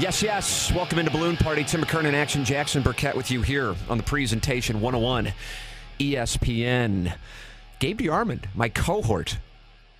[0.00, 0.72] Yes, yes.
[0.72, 1.64] Welcome into Balloon Party.
[1.64, 5.32] Tim McKernan, Action Jackson Burkett with you here on the presentation 101
[5.98, 7.12] ESPN.
[7.80, 9.38] Gabe DeArmond, my cohort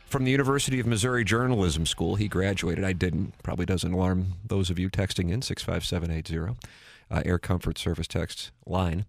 [0.07, 2.15] from the University of Missouri Journalism School.
[2.15, 2.85] He graduated.
[2.85, 3.35] I didn't.
[3.43, 6.57] Probably doesn't alarm those of you texting in 65780.
[7.11, 9.05] Uh, Air Comfort Service text line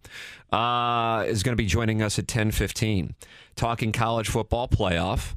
[0.51, 3.13] uh, is going to be joining us at 10:15,
[3.55, 5.35] talking college football playoff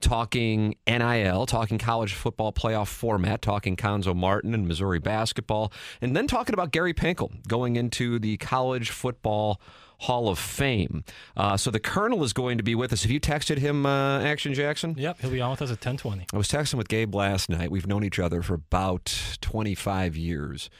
[0.00, 6.26] talking NIL, talking college football playoff format, talking Cuonzo Martin and Missouri basketball, and then
[6.26, 9.60] talking about Gary Pinkel going into the college football
[10.00, 11.04] Hall of Fame.
[11.36, 13.02] Uh, so the Colonel is going to be with us.
[13.02, 14.94] Have you texted him, uh, Action Jackson?
[14.96, 16.26] Yep, he'll be on with us at 1020.
[16.32, 17.70] I was texting with Gabe last night.
[17.70, 20.70] We've known each other for about 25 years.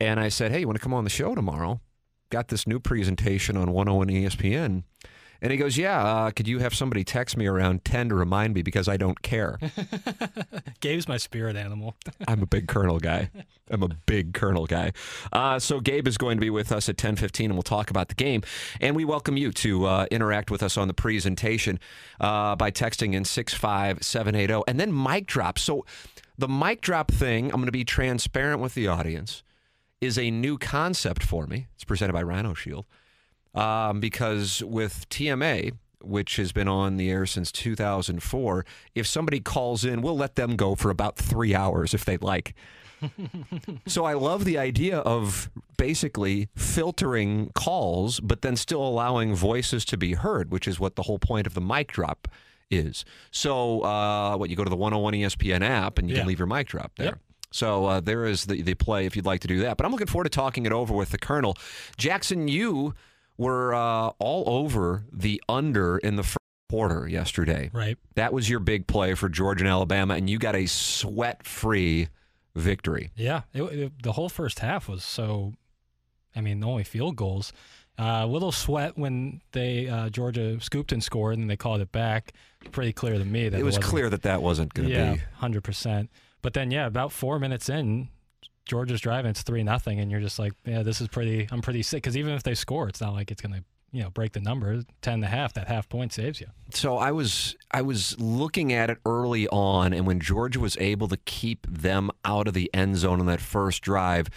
[0.00, 1.80] And I said, hey, you want to come on the show tomorrow?
[2.30, 4.84] Got this new presentation on 101 ESPN.
[5.40, 8.54] And he goes, Yeah, uh, could you have somebody text me around 10 to remind
[8.54, 9.58] me because I don't care?
[10.80, 11.94] Gabe's my spirit animal.
[12.28, 13.30] I'm a big Colonel guy.
[13.70, 14.92] I'm a big Colonel guy.
[15.32, 18.08] Uh, so Gabe is going to be with us at 10:15, and we'll talk about
[18.08, 18.42] the game.
[18.80, 21.78] And we welcome you to uh, interact with us on the presentation
[22.20, 25.58] uh, by texting in six five seven eight zero, and then mic drop.
[25.58, 25.84] So
[26.36, 29.42] the mic drop thing, I'm going to be transparent with the audience,
[30.00, 31.68] is a new concept for me.
[31.74, 32.86] It's presented by Rhino Shield
[33.54, 39.84] um, because with TMA, which has been on the air since 2004, if somebody calls
[39.84, 42.54] in, we'll let them go for about three hours if they'd like.
[43.86, 49.96] so I love the idea of basically filtering calls, but then still allowing voices to
[49.96, 52.28] be heard, which is what the whole point of the mic drop
[52.70, 53.04] is.
[53.30, 56.20] So, uh, what you go to the 101 ESPN app and you Yeah.
[56.22, 57.06] can leave your mic drop there.
[57.06, 57.18] Yep.
[57.50, 59.78] So uh, there is the, the play if you'd like to do that.
[59.78, 61.56] But I'm looking forward to talking it over with the Colonel.
[61.96, 62.94] Jackson, you
[63.38, 66.36] were uh, all over the under in the first
[66.68, 67.70] quarter yesterday.
[67.72, 67.96] Right.
[68.16, 72.08] That was your big play for Georgia and Alabama, and you got a sweat free
[72.54, 73.10] victory.
[73.16, 75.54] Yeah, it, it- the whole first half was so.
[76.36, 77.52] I mean, only field goals.
[78.00, 82.32] A little sweat when they uh, Georgia scooped and scored, and they called it back.
[82.70, 85.14] Pretty clear to me that It was wasn't- clear that that wasn't going to Yeah,
[85.14, 85.20] be.
[85.34, 86.10] hundred percent.
[86.42, 88.08] But then, yeah, about four minutes in,
[88.68, 89.30] Georgia's driving.
[89.30, 91.48] It's three nothing, and you're just like, yeah, this is pretty.
[91.50, 94.10] I'm pretty sick because even if they score, it's not like it's gonna you know
[94.10, 94.82] break the number.
[95.02, 95.54] Ten and a half.
[95.54, 96.46] That half point saves you.
[96.72, 101.08] So I was I was looking at it early on, and when Georgia was able
[101.08, 104.28] to keep them out of the end zone on that first drive,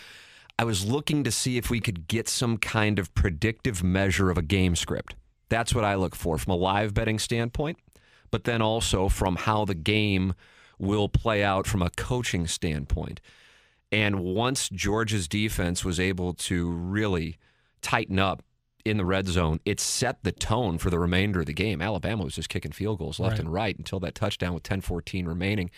[0.57, 4.37] I was looking to see if we could get some kind of predictive measure of
[4.37, 5.15] a game script.
[5.49, 7.77] That's what I look for from a live betting standpoint,
[8.31, 10.33] but then also from how the game
[10.79, 13.19] will play out from a coaching standpoint.
[13.91, 17.37] And once Georgia's defense was able to really
[17.81, 18.41] tighten up
[18.85, 21.81] in the red zone, it set the tone for the remainder of the game.
[21.81, 23.39] Alabama was just kicking field goals left Right.
[23.41, 25.69] and right until that touchdown with 10 14 remaining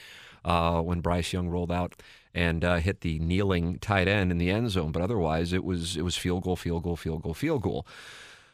[0.46, 1.96] uh, when Bryce Young rolled out
[2.34, 4.92] and uh, hit the kneeling tight end in the end zone.
[4.92, 7.86] But otherwise, it was it was field goal, field goal, field goal, field goal.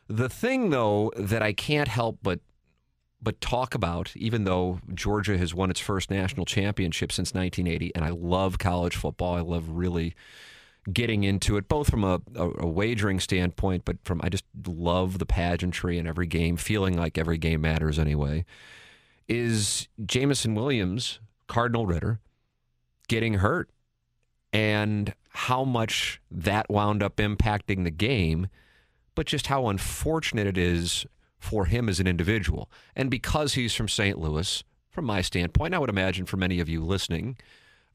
[0.08, 2.40] The thing, though, that I can't help but
[3.22, 8.06] but talk about, even though Georgia has won its first national championship since 1980, and
[8.06, 9.36] I love college football.
[9.36, 10.16] I love really
[10.92, 15.20] getting into it, both from a, a, a wagering standpoint, but from I just love
[15.20, 18.46] the pageantry in every game, feeling like every game matters anyway.
[19.28, 22.20] Is Jameson Williams, Cardinal Ritter,
[23.08, 23.70] getting hurt,
[24.54, 28.48] and how much that wound up impacting the game,
[29.14, 31.06] but just how unfortunate it is
[31.40, 32.70] for him as an individual.
[32.96, 34.20] And because he's from St.
[34.20, 37.38] Louis, from my standpoint, I would imagine for many of you listening,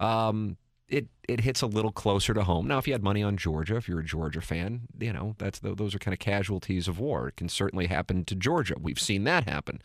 [0.01, 0.57] um,
[0.89, 2.67] it it hits a little closer to home.
[2.67, 5.59] Now, if you had money on Georgia, if you're a Georgia fan, you know that's
[5.61, 7.29] those are kind of casualties of war.
[7.29, 8.75] It can certainly happen to Georgia.
[8.81, 9.81] We've seen that happen.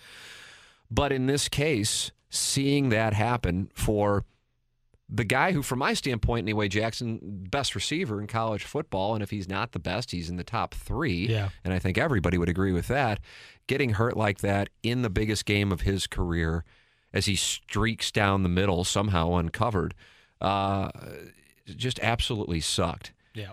[0.92, 4.25] But in this case, seeing that happen for
[5.11, 7.19] the guy who, from my standpoint anyway, Jackson,
[7.50, 10.75] best receiver in college football, and if he's not the best, he's in the top
[10.75, 11.27] three.
[11.27, 11.50] Yeah.
[11.63, 13.19] And I think everybody would agree with that.
[13.67, 16.63] Getting hurt like that in the biggest game of his career
[17.11, 19.95] as he streaks down the middle, somehow uncovered,
[20.41, 20.89] uh,
[21.65, 23.11] just absolutely sucked.
[23.33, 23.51] Yeah.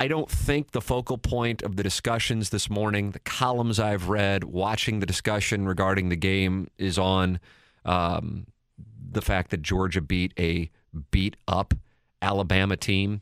[0.00, 4.44] I don't think the focal point of the discussions this morning, the columns I've read,
[4.44, 7.40] watching the discussion regarding the game is on
[7.84, 8.46] um,
[9.10, 10.70] the fact that Georgia beat a
[11.10, 11.74] beat up
[12.22, 13.20] Alabama team.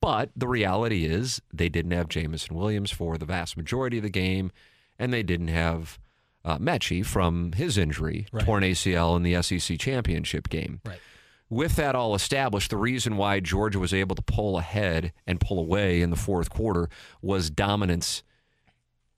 [0.00, 4.10] But the reality is they didn't have Jameson Williams for the vast majority of the
[4.10, 4.52] game,
[4.98, 5.98] and they didn't have
[6.44, 8.44] uh, Metchie from his injury, Right.
[8.44, 10.80] torn ACL in the SEC championship game.
[10.86, 10.98] Right.
[11.48, 15.58] With that all established, the reason why Georgia was able to pull ahead and pull
[15.58, 16.88] away in the fourth quarter
[17.22, 18.22] was dominance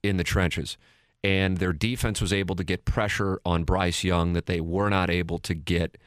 [0.03, 0.77] in the trenches.
[1.23, 5.09] And their defense was able to get pressure on Bryce Young that they were not
[5.09, 5.97] able to get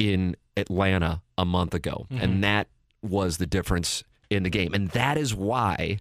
[0.00, 2.06] in Atlanta a month ago.
[2.10, 2.40] And mm-hmm.
[2.40, 2.66] that
[3.02, 4.74] was the difference in the game.
[4.74, 5.98] And that is why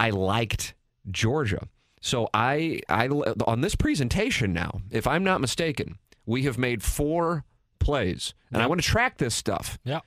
[0.00, 0.74] I liked
[1.08, 1.68] Georgia.
[2.00, 7.44] So I I on this presentation now, if I'm not mistaken, we have made four
[7.78, 8.34] plays.
[8.52, 9.78] And I want to track this stuff.
[9.84, 10.00] Yeah.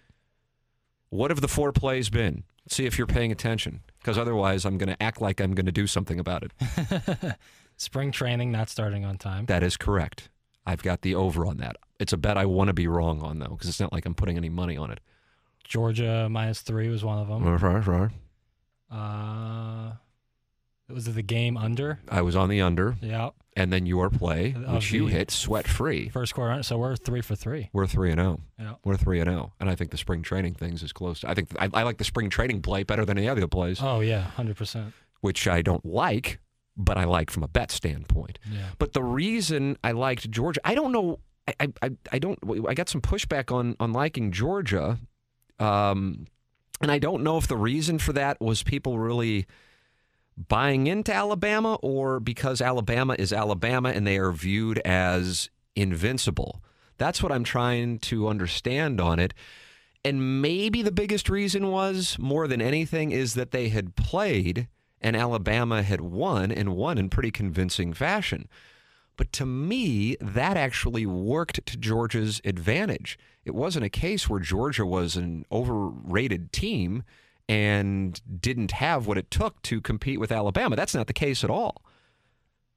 [1.09, 2.43] What have the four plays been?
[2.67, 3.81] See if you're paying attention.
[3.99, 7.35] Because otherwise, I'm going to act like I'm going to do something about it.
[7.77, 9.45] Spring training not starting on time.
[9.47, 10.29] That is correct.
[10.69, 11.77] I've got the over on that.
[11.99, 14.13] It's a bet I want to be wrong on, though, because it's not like I'm
[14.13, 14.99] putting any money on it.
[15.63, 17.43] Georgia minus three was one of them.
[17.47, 17.49] I
[18.91, 19.93] Uh,
[20.93, 21.99] was it the game under?
[22.09, 23.29] I was on the under, Yeah.
[23.55, 26.09] and then your play, Of which you hit sweat free.
[26.09, 26.61] First quarter.
[26.63, 27.69] So we're three for three.
[27.73, 28.39] We're three and zero.
[28.57, 28.75] Yeah.
[28.83, 31.19] We're three and zero, and I think the spring training things is close.
[31.21, 33.79] To, I think I, I like the spring training play better than any other plays,
[33.81, 34.93] Oh yeah, hundred percent.
[35.21, 36.39] which I don't like,
[36.79, 38.39] but I like from a bet standpoint.
[38.49, 38.69] Yeah.
[38.79, 41.19] But the reason I liked Georgia, I don't know.
[41.59, 42.39] I, I, I don't.
[42.67, 44.97] I got some pushback on on liking Georgia,
[45.59, 46.25] um,
[46.81, 49.45] and I don't know if the reason for that was people really
[50.47, 56.63] buying into Alabama or because Alabama is Alabama and they are viewed as invincible.
[56.97, 59.33] That's what I'm trying to understand on it.
[60.05, 64.67] And maybe the biggest reason was more than anything is that they had played
[65.01, 68.47] and Alabama had won and won in pretty convincing fashion.
[69.15, 73.19] But to me, that actually worked to Georgia's advantage.
[73.43, 77.03] It wasn't a case where Georgia was an overrated team
[77.47, 80.75] and didn't have what it took to compete with Alabama.
[80.75, 81.83] That's not the case at all.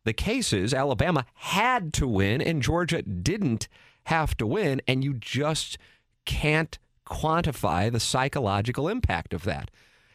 [0.04, 3.68] The case is Alabama had to win and Georgia didn't
[4.04, 5.78] have to win, and you just
[6.24, 9.70] can't quantify the psychological impact of that.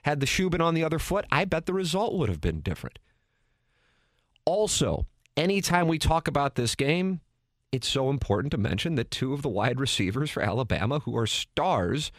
[0.08, 2.62] Had the shoe been on the other foot, I bet the result would have been
[2.62, 2.98] different.
[4.46, 5.06] Also,
[5.36, 7.20] anytime we talk about this game,
[7.74, 11.28] it's so important to mention that two of the wide receivers for Alabama, who are
[11.28, 12.14] stars,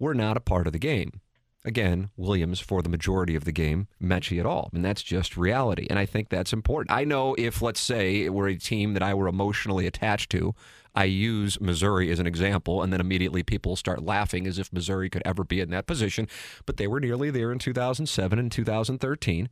[0.00, 1.20] were not a part of the game.
[1.68, 4.70] Again, Williams for the majority of the game, Metchie at all.
[4.72, 5.86] And that's just reality.
[5.90, 6.90] And I think that's important.
[6.96, 10.54] I know if, let's say, it were a team that I were emotionally attached to,
[10.94, 15.10] I use Missouri as an example, and then immediately people start laughing as if Missouri
[15.10, 16.26] could ever be in that position.
[16.64, 19.48] But they were nearly there in 2007 and 2013.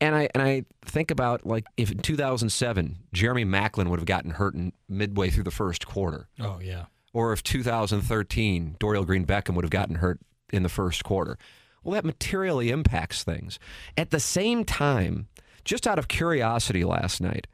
[0.00, 4.32] And I and I think about like if in 2007 Jeremy Maclin would have gotten
[4.32, 6.86] hurt in midway through the first quarter, Oh yeah.
[7.12, 10.20] or if 2013 Dorial Green Beckham would have gotten hurt
[10.52, 11.38] in the first quarter.
[11.82, 13.58] Well, that materially impacts things.
[13.96, 15.28] At the same time,
[15.64, 17.46] just out of curiosity last night,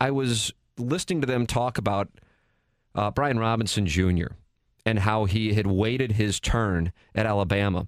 [0.00, 2.08] I was listening to them talk about
[2.94, 4.28] uh, Brian Robinson Jr.
[4.84, 7.86] and how he had waited his turn at Alabama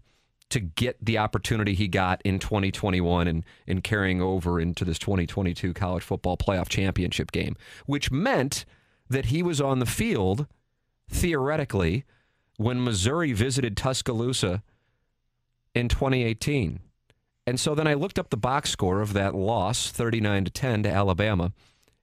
[0.51, 5.75] to get the opportunity he got in 2021 and, and carrying over into this 2022
[5.75, 7.57] college football playoff championship game,
[7.87, 8.65] which meant
[9.11, 10.47] that he was on the field
[11.11, 12.05] theoretically
[12.59, 14.63] when Missouri visited Tuscaloosa
[15.75, 16.81] in 2018.
[17.47, 20.83] And so then I looked up the box score of that loss, 39 to 10
[20.83, 21.53] to Alabama.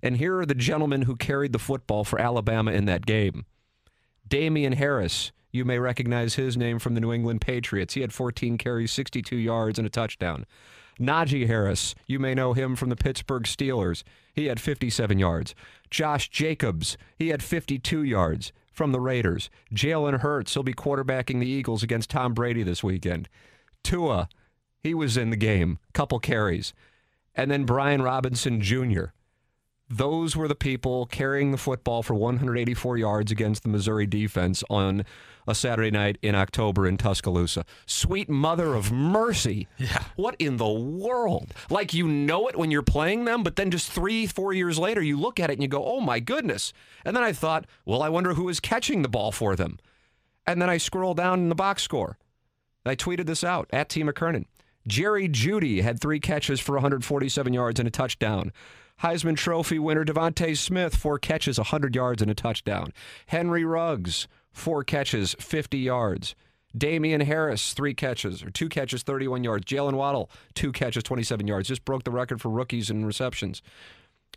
[0.01, 3.46] And here are the gentlemen who carried the football for Alabama in that game.
[4.27, 7.94] Damien Harris, you may recognize his name from the New England Patriots.
[7.94, 10.46] He had 14 carries, 62 yards, and a touchdown.
[11.00, 14.03] Najee Harris, you may know him from the Pittsburgh Steelers.
[14.34, 15.53] He had 57 yards.
[15.89, 19.50] Josh Jacobs, he had 52 yards from the Raiders.
[19.74, 23.29] Jalen Hurts, he'll be quarterbacking the Eagles against Tom Brady this weekend.
[23.84, 24.27] Tua,
[24.84, 26.74] he was in the game, couple carries.
[27.34, 29.05] And then Brian Robinson Jr.
[29.89, 35.05] Those were the people carrying the football for 184 yards against the Missouri defense on
[35.48, 37.66] a Saturday night in October in Tuscaloosa.
[37.86, 39.68] Sweet mother of mercy.
[39.78, 40.04] Yeah.
[40.16, 41.54] What in the world?
[41.70, 45.02] Like you know it when you're playing them, but then just three, four years later,
[45.02, 46.74] you look at it and you go, oh my goodness.
[47.04, 49.78] And then I thought, well, I wonder who is catching the ball for them.
[50.48, 52.18] And then I scroll down in the box score.
[52.86, 54.04] I tweeted this out at T.
[54.04, 54.46] McKernan.
[54.88, 58.52] Jerry Jeudy had three catches for 147 yards and a touchdown.
[59.02, 62.94] Heisman Trophy winner DeVonta Smith, four catches, 100 yards and a touchdown.
[63.25, 66.36] Henry Ruggs, four catches, 50 yards.
[66.76, 69.66] Damien Harris, three catches, or two catches, 31 yards.
[69.66, 71.68] Jaylen Waddle, two catches, 27 yards.
[71.68, 73.62] Just broke the record for rookies in receptions.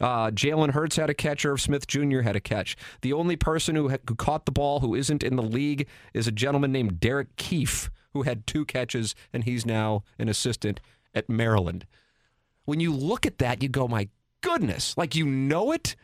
[0.01, 1.45] Uh, Jalen Hurts had a catch.
[1.45, 2.21] Irv Smith Jr.
[2.21, 2.77] had a catch.
[3.01, 6.33] The only person who, who caught the ball who isn't in the league is a
[6.33, 10.81] gentleman named Derek Kief, who had two catches, and he's now an assistant
[11.15, 11.87] at Maryland.
[12.65, 14.09] When you look at that, you go, my
[14.41, 15.97] goodness, like you know it,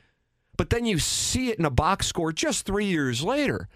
[0.57, 3.69] but then you see it in a box score just three years later.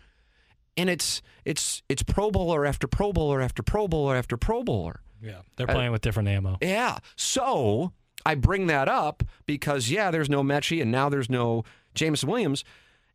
[0.78, 5.00] And it's it's it's Pro Bowler after Pro Bowler after Pro Bowler after Pro Bowler.
[5.20, 6.56] Yeah, they're playing with different ammo.
[6.62, 6.98] Yeah.
[7.16, 7.92] So
[8.24, 12.64] I bring that up because yeah, there's no Metchie and now there's no James Williams,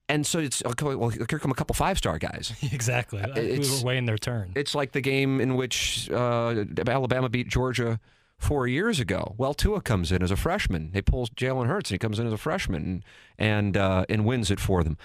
[0.09, 0.93] and so it's okay.
[0.95, 2.51] Well, here come a couple five star guys.
[2.73, 3.23] exactly.
[3.35, 4.51] We It's- were waiting their turn.
[4.55, 7.99] It's like the game in which uh, Alabama beat Georgia
[8.37, 9.35] four years ago.
[9.37, 10.91] Well, Tua comes in as a freshman.
[10.91, 13.03] They pull Jalen Hurts, and he comes in as a freshman and
[13.39, 14.97] and, uh, and wins it for them.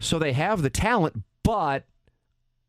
[0.00, 1.84] So they have the talent, but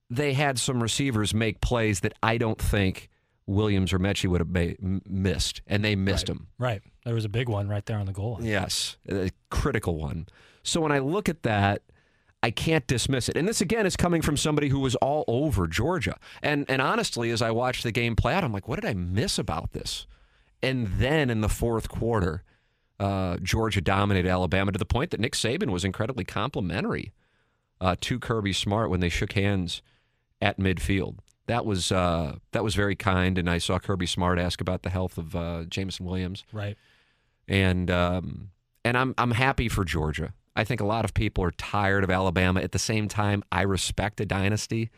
[0.10, 3.10] they had some receivers make plays that I don't think
[3.46, 6.48] Williams or Metchie would have ma- missed, and they missed them.
[6.58, 6.82] Right.
[7.06, 8.46] There was a big one right there on the goal line.
[8.46, 10.28] Yes, a critical one.
[10.64, 11.82] So when I look at that,
[12.44, 13.38] I can't dismiss it.
[13.38, 16.18] And this again is coming from somebody who was all over Georgia.
[16.44, 18.94] And and honestly, as I watched the game play out, I'm like, what did I
[18.94, 20.06] miss about this?
[20.62, 22.44] And then in the fourth quarter,
[23.00, 27.14] uh, Georgia dominated Alabama to the point that Nick Saban was incredibly complimentary
[27.82, 29.82] uh, to Kirby Smart when they shook hands
[30.42, 31.18] at midfield.
[31.48, 34.90] That was uh, that was very kind, and I saw Kirby Smart ask about the
[34.90, 36.78] health of uh, Jameson Williams Right.
[37.48, 38.50] and um,
[38.84, 40.34] and I'm I'm happy for Georgia.
[40.56, 42.60] I think a lot of people are tired of Alabama.
[42.62, 44.90] At the same time, I respect a dynasty,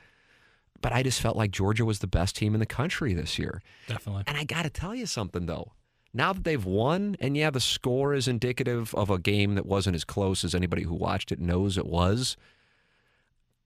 [0.82, 3.62] but I just felt like Georgia was the best team in the country this year.
[3.88, 4.24] Definitely.
[4.26, 5.74] And I got to tell you something though.
[6.14, 9.96] Now that they've won, and yeah, the score is indicative of a game that wasn't
[9.96, 12.36] as close as anybody who watched it knows it was.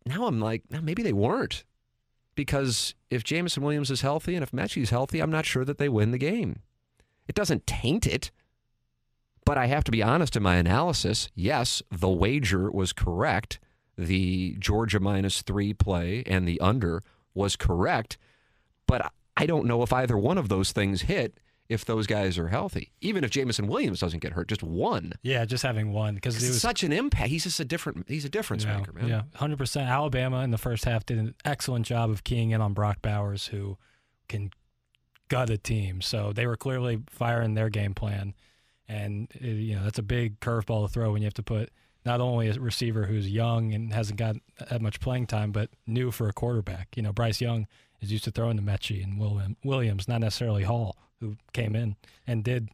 [0.06, 1.64] Now I'm like, now maybe they weren't.
[2.36, 5.90] Because if Jameson Williams is healthy and if Metchie's healthy, I'm not sure that they
[5.90, 6.62] win the game.
[7.28, 8.32] It doesn't taint it.
[9.46, 11.30] But I have to be honest in my analysis.
[11.36, 13.60] Yes, the wager was correct.
[13.98, 18.18] The Georgia minus three play and the under was correct.
[18.88, 21.40] But I don't know if either one of those things hit
[21.74, 22.92] if those guys are healthy.
[23.02, 25.14] Even if Jameson Williams doesn't get hurt, just one.
[25.22, 27.30] Yeah, just having one because it It's was such an impact.
[27.30, 28.08] He's just a different.
[28.08, 29.08] He's a difference yeah, maker, man.
[29.08, 29.90] Yeah, hundred percent.
[29.90, 33.48] Alabama in the first half did an excellent job of keying in on Brock Bowers,
[33.48, 33.78] who
[34.30, 34.52] can
[35.28, 36.02] gut a team.
[36.02, 38.34] So they were clearly firing their game plan,
[38.88, 41.70] and uh, you know that's a big curveball to throw when you have to put
[42.06, 44.36] not only a receiver who's young and hasn't got
[44.70, 46.90] that much playing time, but new for a quarterback.
[46.96, 47.68] You know, Bryce Young
[48.02, 51.96] is used to throwing to Metchie and William, Williams, not necessarily Hall, who came in
[52.28, 52.70] and did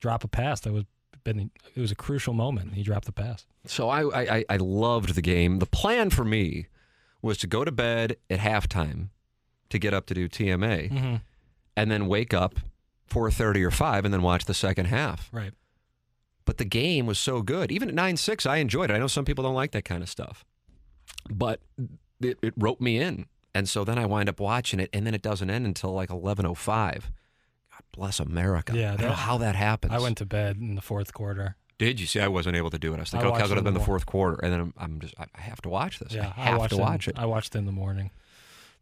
[0.00, 0.84] drop a pass that was
[1.24, 2.74] been it was a crucial moment.
[2.74, 3.46] He dropped the pass.
[3.64, 5.58] So I, I I loved the game.
[5.58, 6.66] The plan for me
[7.22, 9.08] was to go to bed at halftime
[9.70, 11.14] to get up to do TMA, Mm-hmm.
[11.76, 12.54] and then wake up
[13.06, 15.28] four thirty or five, and then watch the second half.
[15.32, 15.52] Right.
[16.46, 17.70] But the game was so good.
[17.70, 18.94] Even at nine six, I enjoyed it.
[18.94, 20.44] I know some people don't like that kind of stuff,
[21.28, 21.60] but
[22.20, 25.12] it, it roped me in, and so then I wind up watching it, and then
[25.12, 27.10] it doesn't end until like eleven oh five.
[27.70, 28.74] God bless America.
[28.74, 29.92] Yeah, I don't know how that happens.
[29.92, 31.56] I went to bed in the fourth quarter.
[31.78, 32.20] Did you see?
[32.20, 32.96] I wasn't able to do it.
[32.96, 34.52] I was I thinking, okay, I'll watched go to bed in the fourth quarter, and
[34.52, 36.14] then I'm, I'm just, I I have to watch this.
[36.14, 37.20] Yeah, I have watched to watch in, it.
[37.20, 38.10] I watched it in the morning.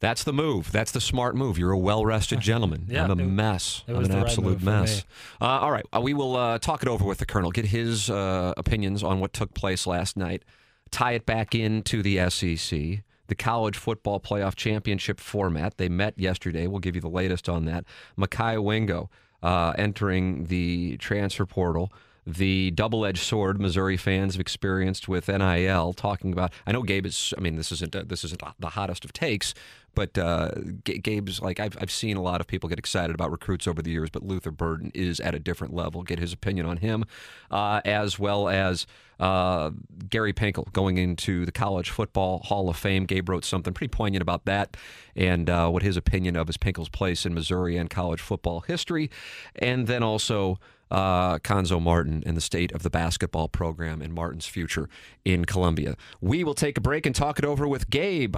[0.00, 0.70] That's the move.
[0.72, 1.56] That's the smart move.
[1.58, 2.86] You're a well-rested gentleman.
[2.88, 3.84] Yeah, I'm a it- mess.
[3.86, 4.98] it I'm an right absolute move mess.
[4.98, 5.02] me.
[5.40, 7.50] Uh, all right, uh, we will uh, talk it over with the colonel.
[7.50, 10.42] Get his uh, opinions on what took place last night.
[10.90, 15.78] Tie it back into the SEC, the college football playoff championship format.
[15.78, 16.66] They met yesterday.
[16.66, 17.84] We'll give you the latest on that.
[18.18, 19.08] Mekhi Wingo
[19.42, 21.90] uh, entering the transfer portal.
[22.26, 25.92] The double-edged sword Missouri fans have experienced with NIL.
[25.92, 27.34] Talking about, I know Gabe is.
[27.36, 29.52] I mean, this isn't uh, this isn't the hottest of takes,
[29.94, 30.50] but uh,
[30.84, 33.90] Gabe's like I've I've seen a lot of people get excited about recruits over the
[33.90, 36.02] years, but Luther Burden is at a different level.
[36.02, 37.04] Get his opinion on him,
[37.50, 38.86] uh, as well as
[39.20, 39.70] uh,
[40.08, 43.04] Gary Pinkel going into the College Football Hall of Fame.
[43.04, 44.76] Gabe wrote something pretty poignant about that,
[45.14, 49.10] and uh, what his opinion of is Pinkel's place in Missouri and college football history,
[49.56, 50.58] and then also
[50.94, 54.88] uh, Cuonzo Martin and the state of the basketball program and Martin's future
[55.24, 55.96] in Columbia.
[56.20, 58.36] We will take a break and talk it over with Gabe.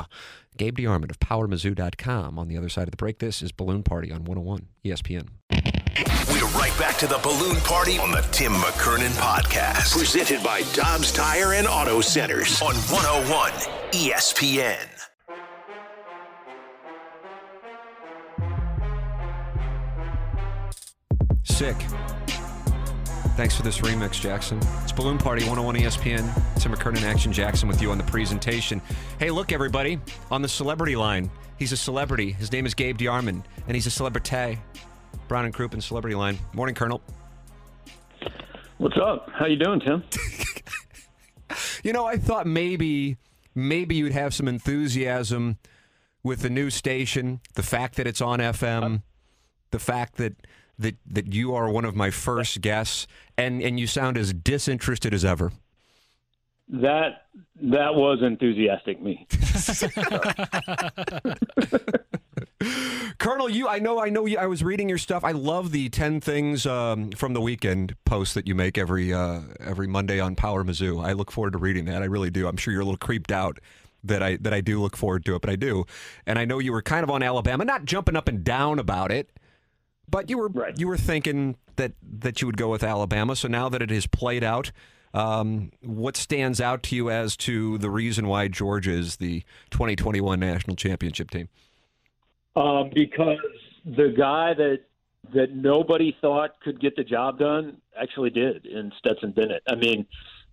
[0.57, 2.39] Gabe DeArmond of PowerMizzou.com.
[2.39, 5.29] On the other side of the break, this is Balloon Party on 101 ESPN.
[6.31, 9.93] We're right back to the balloon party on the Tim McKernan podcast.
[9.93, 13.53] Presented by Dobbs Tire and Auto Centers on 101
[13.93, 14.89] ESPN.
[21.45, 21.77] Sick.
[23.37, 24.59] Thanks for this remix, Jackson.
[24.83, 26.61] It's Balloon Party 101 ESPN.
[26.61, 28.81] Tim McKernan, Action Jackson with you on the presentation.
[29.19, 30.01] Hey, look, everybody,
[30.31, 31.31] on the celebrity line.
[31.59, 32.33] He's a celebrity.
[32.33, 34.59] His name is Gabe DeArmond, and he's a celebrity.
[35.29, 36.39] Brown and Crouppen celebrity line.
[36.55, 37.03] Morning, Colonel.
[38.79, 39.29] What's up?
[39.35, 40.03] How you doing, Tim?
[41.83, 43.17] You know, I thought maybe
[43.55, 45.59] maybe you'd have some enthusiasm
[46.23, 49.03] with the new station, the fact that it's on FM,
[49.71, 50.35] the fact that
[50.79, 53.07] that that you are one of my first guests,
[53.37, 55.53] and and you sound as disinterested as ever.
[56.69, 57.27] That
[57.63, 59.27] that was enthusiastic me.
[63.19, 65.23] Colonel, you I know I know you I was reading your stuff.
[65.23, 69.43] I love the 10 things um, from the weekend post that you make every uh,
[69.61, 71.05] every Monday on Power Mizzou.
[71.05, 72.03] I look forward to reading that.
[72.03, 72.49] I really do.
[72.49, 73.61] I'm sure you're a little creeped out
[74.03, 75.87] that I that I do look forward to it, but I do.
[76.27, 79.13] And I know you were kind of on Alabama, not jumping up and down about
[79.13, 79.31] it,
[80.09, 80.79] but you were Right.
[80.79, 83.37] you were thinking that that you would go with Alabama.
[83.37, 84.73] So now that it has played out,
[85.15, 90.39] um, what stands out to you as to the reason why Georgia is the 2021
[90.41, 91.49] national championship team?
[92.55, 93.39] Um, because
[93.85, 94.81] the guy that
[95.35, 99.63] that nobody thought could get the job done actually did in Stetson Bennett.
[99.69, 100.07] I mean,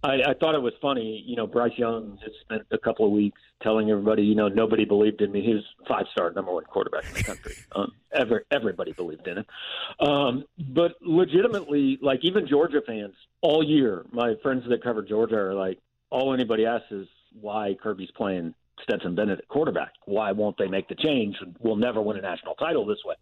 [0.04, 1.24] I, I thought it was funny.
[1.26, 4.84] You know, Bryce Young has spent a couple of weeks telling everybody, you know, nobody
[4.84, 5.42] believed in me.
[5.42, 7.54] He was five star number one quarterback in the country.
[7.76, 10.08] Um, ever, everybody believed in him.
[10.08, 15.54] Um, but legitimately, like even Georgia fans all year, my friends that cover Georgia are
[15.56, 15.80] like,
[16.12, 17.08] all anybody asks is
[17.42, 19.94] why Kirby's playing Stetson Bennett at quarterback.
[20.06, 21.36] Why won't they make the change?
[21.60, 23.16] We'll never win a national title this way.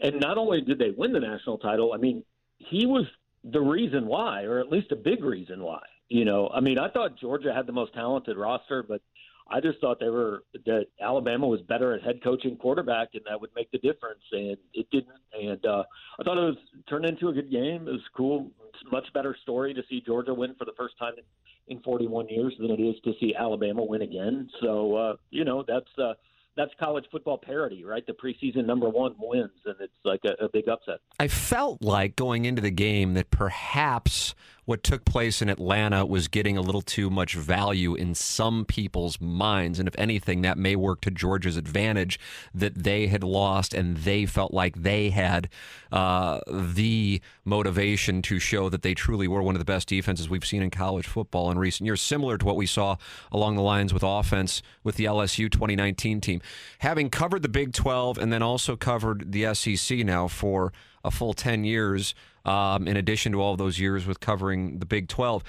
[0.00, 2.24] And not only did they win the national title, I mean,
[2.58, 3.06] he was
[3.42, 5.80] the reason why, or at least a big reason why.
[6.14, 9.02] You know, I mean, I thought Georgia had the most talented roster, but
[9.50, 13.40] I just thought they were that Alabama was better at head coaching quarterback, and that
[13.40, 14.22] would make the difference.
[14.30, 15.18] And it didn't.
[15.36, 15.82] And uh,
[16.20, 16.56] I thought it was
[16.88, 17.88] turned into a good game.
[17.88, 18.48] It was cool.
[18.68, 22.28] It's much better story to see Georgia win for the first time in, in 41
[22.28, 24.48] years than it is to see Alabama win again.
[24.62, 26.12] So uh, you know that's uh,
[26.56, 28.06] that's college football parity, right?
[28.06, 31.00] The preseason number one wins, and it's like a, a big upset.
[31.18, 36.28] I felt like going into the game that perhaps what took place in Atlanta was
[36.28, 39.78] getting a little too much value in some people's minds.
[39.78, 42.18] And if anything, that may work to Georgia's advantage
[42.54, 45.48] that they had lost and they felt like they had
[45.92, 50.44] uh, the motivation to show that they truly were one of the best defenses we've
[50.44, 52.96] seen in college football in recent years, similar to what we saw
[53.30, 56.40] along the lines with offense with the LSU 2019 team.
[56.78, 60.72] Having covered the Big 12 and then also covered the SEC now for
[61.04, 65.08] a full 10 years, um, in addition to all those years with covering the Big
[65.08, 65.42] 12.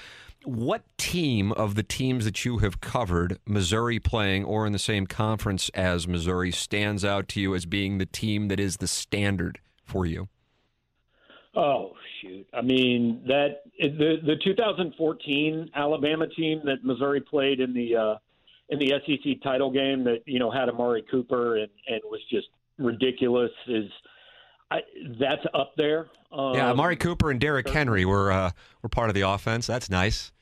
[0.44, 5.06] What team of the teams that you have covered, Missouri playing or in the same
[5.06, 9.58] conference as Missouri, stands out to you as being the team that is the standard
[9.84, 10.28] for you?
[11.56, 12.46] Oh shoot!
[12.52, 18.14] I mean that the the 2014 Alabama team that Missouri played in the uh,
[18.68, 22.48] in the SEC title game that you know had Amari Cooper and and was just
[22.78, 23.90] ridiculous is
[24.70, 24.80] I,
[25.20, 26.08] that's up there.
[26.32, 28.50] Um, yeah, Amari Cooper and Derrick Henry were uh,
[28.82, 29.66] were part of the offense.
[29.66, 30.32] That's nice.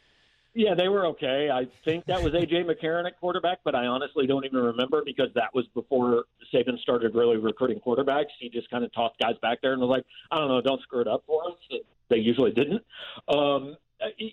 [0.55, 1.51] Yeah, they were okay.
[1.53, 5.29] I think that was AJ McCarron at quarterback, but I honestly don't even remember because
[5.35, 8.27] that was before Saban started really recruiting quarterbacks.
[8.39, 10.81] He just kind of tossed guys back there and was like, I don't know, don't
[10.83, 11.81] screw it up for us.
[12.09, 12.83] They usually didn't.
[13.29, 13.77] Um,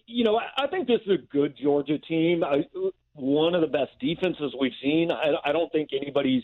[0.05, 2.43] you know, I think this is a good Georgia team.
[2.43, 2.65] I,
[3.13, 5.11] one of the best defenses we've seen.
[5.11, 6.43] I, I don't think anybody's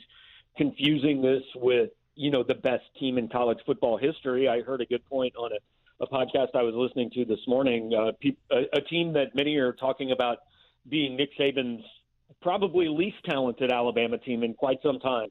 [0.57, 4.49] confusing this with you know the best team in college football history.
[4.49, 5.57] I heard a good point on a
[5.99, 7.91] a podcast I was listening to this morning.
[7.91, 10.37] Uh, pe- a, a team that many are talking about
[10.87, 11.83] being Nick Saban's
[12.41, 15.29] probably least talented Alabama team in quite some time,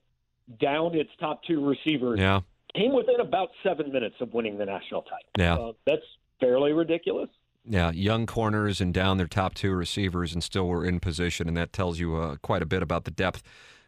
[0.61, 2.41] down its top two receivers, Yeah,
[2.75, 5.29] came within about seven minutes of winning the national title.
[5.39, 5.55] yeah.
[5.55, 6.03] Uh, that's
[6.41, 7.29] fairly ridiculous.
[7.65, 11.57] Yeah, young corners and down their top two receivers, and still were in position, and
[11.57, 13.43] that tells you uh, quite a bit about the depth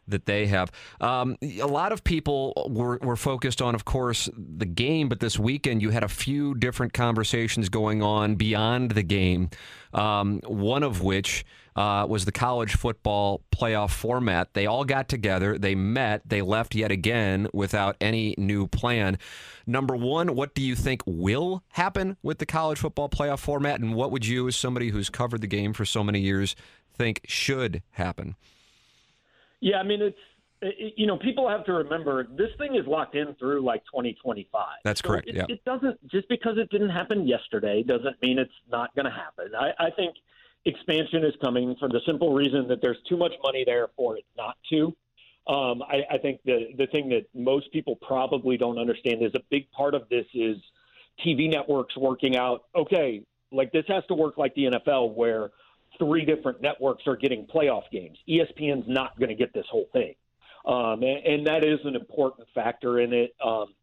[0.08, 0.70] that they have.
[1.00, 5.38] Um, a lot of people were, were focused on, of course, the game, but this
[5.38, 9.50] weekend you had a few different conversations going on beyond the game.
[9.94, 11.44] Um, one of which
[11.78, 14.52] uh, was the college football playoff format.
[14.52, 19.16] They all got together, they met, they left yet again without any new plan.
[19.66, 23.94] Number one, what do you think will happen with the college football playoff format, and
[23.94, 26.56] what would you, as somebody who's covered the game for so many years,
[26.92, 28.34] think should happen?
[29.60, 30.18] Yeah, I mean it's
[30.60, 34.66] it, you know people have to remember this thing is locked in through like 2025.
[34.84, 35.46] That's So correct, It, yeah.
[35.48, 39.52] it doesn't just because it didn't happen yesterday doesn't mean it's not going to happen.
[39.58, 40.14] I, I think
[40.64, 44.24] expansion is coming for the simple reason that there's too much money there for it
[44.36, 44.94] not to.
[45.46, 49.40] Um, I, I think the the thing that most people probably don't understand is a
[49.50, 50.56] big part of this is
[51.24, 52.64] TV networks working out.
[52.76, 55.50] Okay, like this has to work like the NFL where
[55.98, 58.18] three different networks are getting playoff games.
[58.28, 60.14] ESPN's not going to get this whole thing,
[60.66, 63.34] um, and, and that is an important factor in it.
[63.44, 63.74] Um,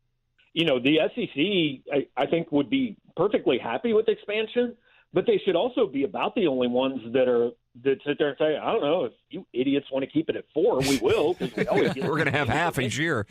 [0.54, 4.75] you know, the SEC, I, I think, would be perfectly happy with expansion,
[5.13, 7.49] but they should also be about the only ones that are
[7.84, 10.38] that sit there and say, I don't know, if you idiots want to keep it
[10.38, 11.36] at four, we will.
[11.58, 13.28] we always get- We're going to have half each year.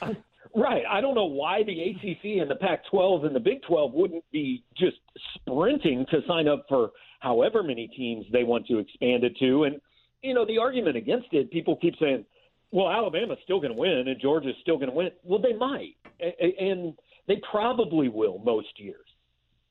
[0.56, 0.84] Right.
[0.88, 4.24] I don't know why the ACC and the Pac 12 and the Big 12 wouldn't
[4.30, 4.96] be just
[5.34, 6.90] sprinting to sign up for
[7.20, 9.64] however many teams they want to expand it to.
[9.64, 9.80] And,
[10.22, 12.24] you know, the argument against it, people keep saying,
[12.70, 15.10] well, Alabama's still going to win and Georgia's still going to win.
[15.24, 15.96] Well, they might.
[16.20, 16.94] And
[17.26, 19.06] they probably will most years.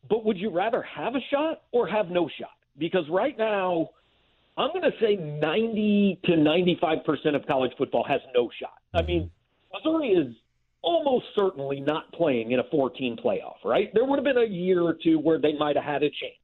[0.10, 2.50] But would you rather have a shot or have no shot?
[2.78, 3.90] Because right now,
[4.58, 8.78] I'm going to say 90 to 95% of college football has no shot.
[8.94, 9.32] I mean,
[9.74, 10.36] Missouri is
[10.84, 13.92] almost certainly not playing in a 14 playoff, right?
[13.94, 16.38] There would have been a year or two where they might have had a chance.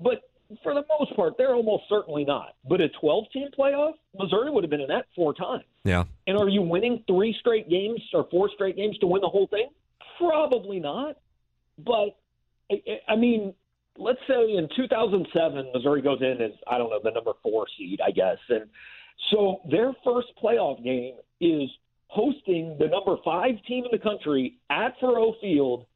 [0.00, 0.22] But
[0.62, 2.54] for the most part, they're almost certainly not.
[2.68, 5.64] But a 12 team playoff, Missouri would have been in that four times.
[5.84, 6.04] Yeah.
[6.26, 9.48] And are you winning three straight games or four straight games to win the whole
[9.48, 9.68] thing?
[10.18, 11.16] Probably not.
[11.78, 12.16] But,
[12.70, 13.54] I- I mean,
[13.98, 18.00] let's say in 2007, Missouri goes in as, I don't know, the number four seed,
[18.04, 18.38] I guess.
[18.48, 18.66] And
[19.30, 21.68] so their first playoff game is
[22.08, 25.86] hosting the number five team in the country at Faurot Field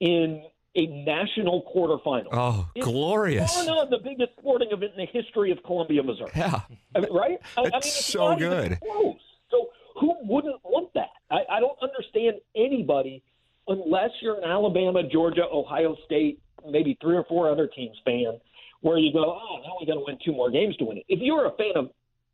[0.00, 0.44] in
[0.76, 2.28] a national quarterfinal.
[2.32, 3.54] Oh, It's glorious.
[3.54, 6.30] Far none the biggest sporting event in the history of Columbia, Missouri.
[6.34, 6.60] Yeah.
[6.94, 7.38] I mean, right?
[7.56, 8.78] I, I mean, That's it's so good.
[8.80, 9.16] Close.
[9.50, 9.68] So
[10.00, 11.10] who wouldn't want that?
[11.30, 13.22] I, I don't understand anybody
[13.68, 18.38] unless you're an Alabama, Georgia, Ohio State, maybe three or four other teams fan,
[18.80, 21.04] where you go, oh, now we got to win two more games to win it.
[21.08, 21.90] If you're a fan of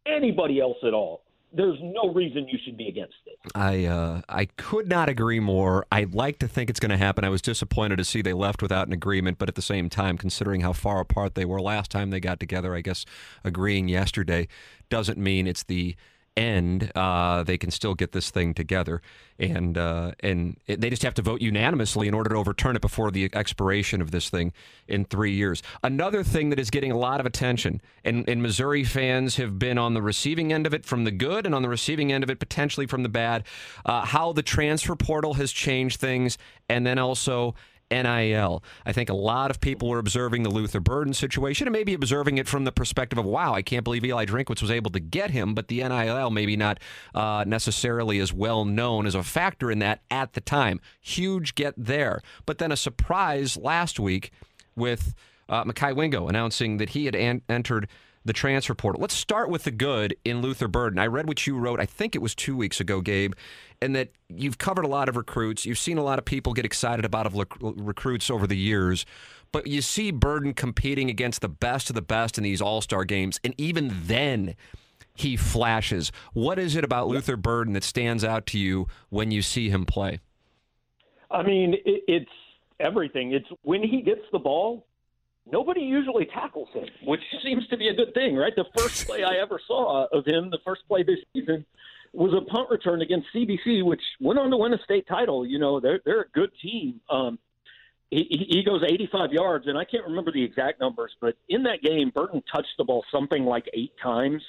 [0.06, 3.38] anybody else at all, there's no reason you should be against it.
[3.54, 5.86] I uh, I could not agree more.
[5.90, 7.24] I'd like to think it's going to happen.
[7.24, 10.16] I was disappointed to see they left without an agreement, but at the same time,
[10.16, 13.04] considering how far apart they were last time they got together, I guess
[13.44, 14.48] agreeing yesterday
[14.88, 15.96] doesn't mean it's the
[16.36, 16.92] end.
[16.94, 19.02] Uh, they can still get this thing together,
[19.38, 22.82] and uh, and it, they just have to vote unanimously in order to overturn it
[22.82, 24.52] before the expiration of this thing
[24.88, 25.62] in three years.
[25.82, 29.78] Another thing that is getting a lot of attention, and, and Missouri fans have been
[29.78, 32.30] on the receiving end of it from the good and on the receiving end of
[32.30, 33.44] it potentially from the bad,
[33.84, 36.38] uh, how the transfer portal has changed things,
[36.68, 37.54] and then also
[37.90, 38.62] NIL.
[38.86, 42.38] I think a lot of people were observing the Luther Burden situation and maybe observing
[42.38, 45.30] it from the perspective of, wow, I can't believe Eli Drinkwitz was able to get
[45.30, 46.78] him, but the NIL maybe not
[47.14, 50.80] uh, necessarily as well known as a factor in that at the time.
[51.00, 52.20] Huge get there.
[52.46, 54.30] But then a surprise last week
[54.76, 55.14] with
[55.48, 57.88] uh, Wingo announcing that he had an- entered
[58.24, 59.00] the transfer portal.
[59.00, 60.98] Let's start with the good in Luther Burden.
[60.98, 63.32] I read what you wrote, I think it was two weeks ago, Gabe,
[63.80, 65.64] and that you've covered a lot of recruits.
[65.64, 69.06] You've seen a lot of people get excited about recruits over the years,
[69.52, 73.04] but you see Burden competing against the best of the best in these all star
[73.04, 74.54] games, and even then,
[75.14, 76.12] he flashes.
[76.32, 79.84] What is it about Luther Burden that stands out to you when you see him
[79.84, 80.20] play?
[81.30, 82.30] I mean, it, it's
[82.78, 83.32] everything.
[83.32, 84.86] It's when he gets the ball,
[85.52, 88.54] nobody usually tackles him, which seems to be a good thing, right?
[88.54, 91.64] The first play I ever saw of him, the first play this season,
[92.12, 95.46] was a punt return against CBC, which went on to win a state title.
[95.46, 97.00] You know, they're they're a good team.
[97.08, 97.38] Um,
[98.10, 101.80] he, he goes 85 yards, and I can't remember the exact numbers, but in that
[101.80, 104.42] game, Burden touched the ball something like eight times,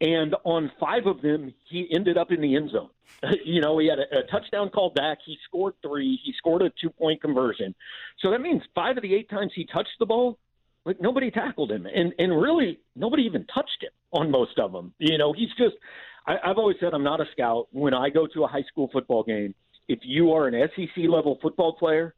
[0.00, 2.90] and on five of them, he ended up in the end zone.
[3.44, 5.18] you know, he had a, a touchdown called back.
[5.24, 6.18] He scored three.
[6.24, 7.74] He scored a two point conversion.
[8.20, 10.38] So that means five of the eight times he touched the ball,
[10.84, 14.94] like nobody tackled him, and and really nobody even touched him on most of them.
[14.98, 15.76] You know, he's just.
[16.26, 17.68] I, I've always said I'm not a scout.
[17.72, 19.54] When I go to a high school football game,
[19.88, 22.14] if you are an SEC level football player,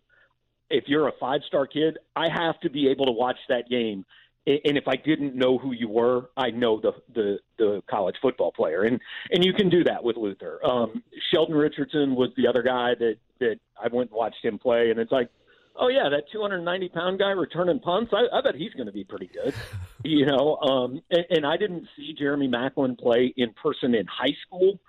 [0.70, 4.04] if you're a five star kid, I have to be able to watch that game.
[4.44, 8.50] And if I didn't know who you were, I know the the, the college football
[8.50, 9.00] player, and
[9.30, 10.58] and you can do that with Luther.
[10.64, 11.02] Um,
[11.32, 14.98] Sheldon Richardson was the other guy that that I went and watched him play, and
[14.98, 15.28] it's like,
[15.76, 18.12] oh yeah, that 290 pound guy returning punts.
[18.12, 19.54] I, I bet he's going to be pretty good,
[20.04, 20.56] you know.
[20.56, 24.80] Um, and, and I didn't see Jeremy Maclin play in person in high school,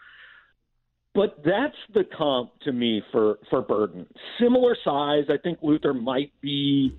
[1.14, 4.08] but that's the comp to me for for Burden.
[4.40, 5.26] Similar size.
[5.30, 6.96] I think Luther might be.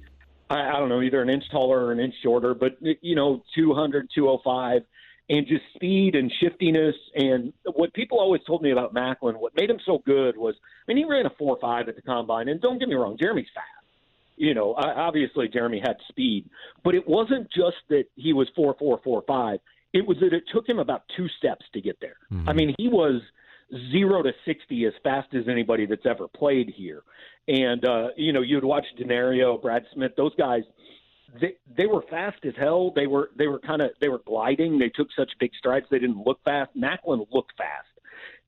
[0.50, 3.42] I, I don't know, either an inch taller or an inch shorter, but you know,
[3.54, 4.82] 200, 205,
[5.30, 6.94] and just speed and shiftiness.
[7.14, 10.92] And what people always told me about Maclin, what made him so good was, I
[10.92, 13.48] mean, he ran a four five at the combine, and don't get me wrong, Jeremy's
[13.54, 13.66] fast.
[14.36, 16.48] You know, I- obviously Jeremy had speed,
[16.82, 19.60] but it wasn't just that he was four four four five.
[19.92, 22.16] It was that it took him about two steps to get there.
[22.32, 22.48] Mm-hmm.
[22.48, 23.22] I mean, he was
[23.92, 27.02] zero to sixty as fast as anybody that's ever played here.
[27.48, 30.62] And uh, you know, you'd watch Danario, Brad Smith, those guys.
[31.40, 32.92] They they were fast as hell.
[32.94, 34.78] They were they were kind of they were gliding.
[34.78, 35.86] They took such big strides.
[35.90, 36.70] They didn't look fast.
[36.76, 37.88] Maclin looked fast,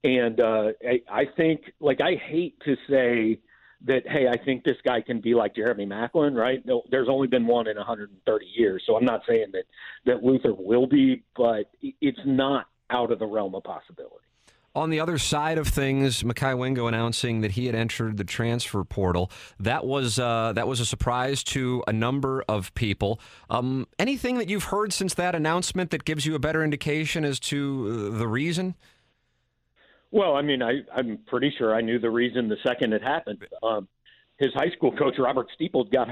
[0.05, 3.41] and uh, I, I think like I hate to say
[3.87, 6.65] that hey, I think this guy can be like Jeremy Maclin right?
[6.65, 9.65] No, there's only been one in 130 years, so I'm not saying that
[10.07, 14.27] that Luther will be, but it's not out of the realm of possibility.
[14.77, 18.85] On the other side of things, Mekhi Wingo announcing that he had entered the transfer
[18.85, 19.31] portal.
[19.59, 23.19] That was uh, that was a surprise to a number of people.
[23.49, 27.41] Um, anything that you've heard since that announcement that gives you a better indication as
[27.41, 28.75] to uh, the reason?
[30.11, 33.47] Well, I mean, I, I'm pretty sure I knew the reason the second it happened.
[33.63, 33.89] Um,
[34.39, 36.09] his high school coach Robert Steeples got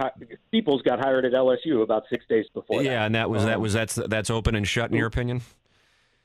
[0.48, 2.82] Steeples got hired at LSU about six days before.
[2.82, 3.06] Yeah, that.
[3.06, 5.42] and that was that was that's that's open and shut in your opinion.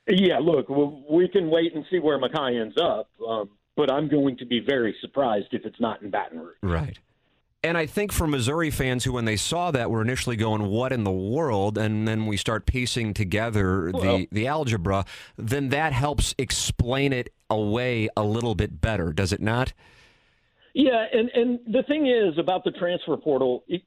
[0.09, 4.37] Yeah, look, we can wait and see where Mekhi ends up, um, but I'm going
[4.37, 6.55] to be very surprised if it's not in Baton Rouge.
[6.63, 6.97] Right.
[7.61, 10.93] And I think for Missouri fans who, when they saw that, were initially going, "What
[10.93, 15.05] in the world?" and then we start piecing together well, the the algebra,
[15.37, 19.73] then that helps explain it away a little bit better, does it not?
[20.73, 23.65] Yeah, and and the thing is about the transfer portal.
[23.67, 23.81] It,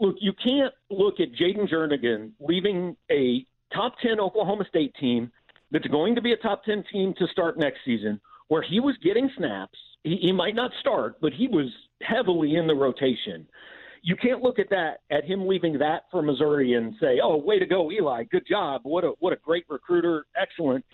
[0.00, 5.30] look, you can't look at Jayden Jernigan leaving a top 10 Oklahoma State team
[5.70, 8.96] that's going to be a top 10 team to start next season, where he was
[9.02, 9.78] getting snaps.
[10.04, 11.66] He, he might not start, but he was
[12.02, 13.46] heavily in the rotation.
[14.02, 17.58] You can't look at that at him leaving that for Missouri and say, "Oh, way
[17.58, 18.24] to go, Eli!
[18.24, 18.82] Good job!
[18.84, 20.24] What a what a great recruiter!
[20.40, 20.84] Excellent!"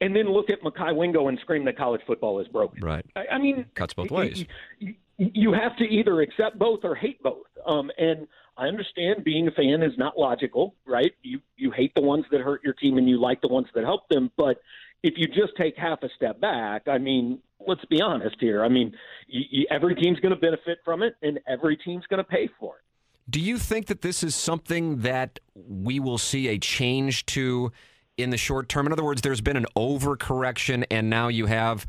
[0.00, 2.82] And then look at Mekhi Wingo and scream that college football is broken.
[2.82, 3.04] Right.
[3.14, 4.46] I, I mean, cuts both ways.
[4.78, 7.46] You, you have to either accept both or hate both.
[7.66, 11.12] Um, and I understand being a fan is not logical, right?
[11.22, 13.84] You you hate the ones that hurt your team and you like the ones that
[13.84, 14.60] help them, but
[15.02, 18.64] if you just take half a step back, I mean, let's be honest here.
[18.64, 18.94] I mean,
[19.26, 22.48] you, you, every team's going to benefit from it, and every team's going to pay
[22.58, 22.82] for it.
[23.28, 27.70] Do you think that this is something that we will see a change to
[28.16, 28.86] in the short term?
[28.86, 31.86] In other words, there's been an overcorrection, and now you have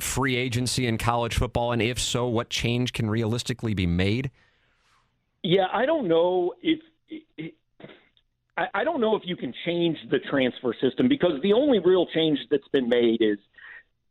[0.00, 4.30] free agency in college football, and if so, what change can realistically be made?
[5.44, 6.80] Yeah, I don't know if.
[8.56, 12.38] I don't know if you can change the transfer system because the only real change
[12.52, 13.38] that's been made is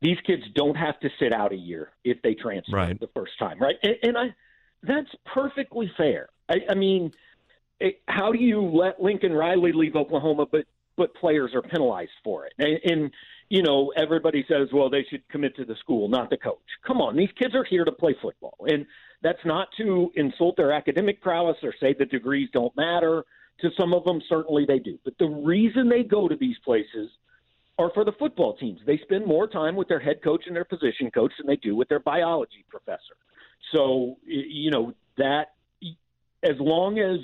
[0.01, 2.99] these kids don't have to sit out a year if they transfer right.
[2.99, 3.77] the first time, right?
[3.81, 4.35] And, and I,
[4.81, 6.27] that's perfectly fair.
[6.49, 7.13] I, I mean,
[7.79, 10.65] it, how do you let Lincoln Riley leave Oklahoma, but
[10.97, 12.53] but players are penalized for it?
[12.59, 13.11] And, and
[13.47, 16.59] you know, everybody says, well, they should commit to the school, not the coach.
[16.85, 18.85] Come on, these kids are here to play football, and
[19.23, 23.23] that's not to insult their academic prowess or say that degrees don't matter.
[23.61, 24.99] To some of them, certainly they do.
[25.05, 27.09] But the reason they go to these places
[27.79, 28.79] are for the football teams.
[28.85, 31.75] They spend more time with their head coach and their position coach than they do
[31.75, 33.15] with their biology professor.
[33.71, 35.53] So, you know, that
[36.43, 37.19] as long as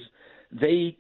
[0.52, 0.98] they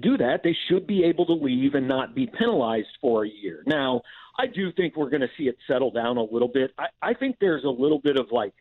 [0.00, 3.62] do that, they should be able to leave and not be penalized for a year.
[3.66, 4.02] Now,
[4.38, 6.72] I do think we're going to see it settle down a little bit.
[6.78, 8.52] I, I think there's a little bit of like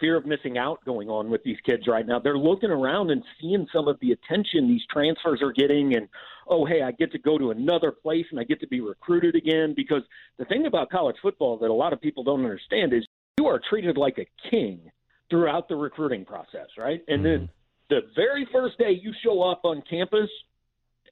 [0.00, 2.18] fear of missing out going on with these kids right now.
[2.18, 6.08] They're looking around and seeing some of the attention these transfers are getting, and
[6.48, 9.36] oh, hey, I get to go to another place and I get to be recruited
[9.36, 9.74] again.
[9.76, 10.02] Because
[10.38, 13.04] the thing about college football that a lot of people don't understand is
[13.38, 14.90] you are treated like a king
[15.28, 17.02] throughout the recruiting process, right?
[17.08, 17.44] And mm-hmm.
[17.44, 17.48] then
[17.88, 20.28] the very first day you show up on campus,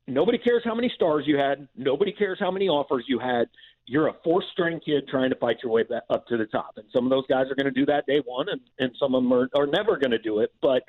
[0.08, 3.48] nobody cares how many stars you had, nobody cares how many offers you had
[3.88, 6.74] you're a fourth string kid trying to fight your way back up to the top.
[6.76, 9.14] And some of those guys are going to do that day one, and, and some
[9.14, 10.52] of them are, are never going to do it.
[10.60, 10.82] But,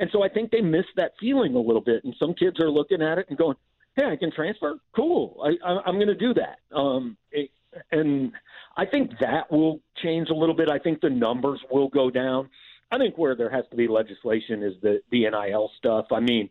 [0.00, 2.02] and so I think they miss that feeling a little bit.
[2.04, 3.56] And some kids are looking at it and going,
[3.96, 4.78] hey, I can transfer?
[4.94, 5.40] Cool.
[5.44, 6.58] I, I, I'm going to do that.
[6.76, 7.50] Um, it,
[7.92, 8.32] and
[8.76, 10.68] I think that will change a little bit.
[10.68, 12.50] I think the numbers will go down.
[12.90, 16.06] I think where there has to be legislation is the, the NIL stuff.
[16.12, 16.50] I mean,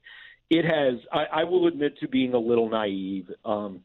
[0.54, 3.28] it has, I, I will admit to being a little naive.
[3.44, 3.82] Um,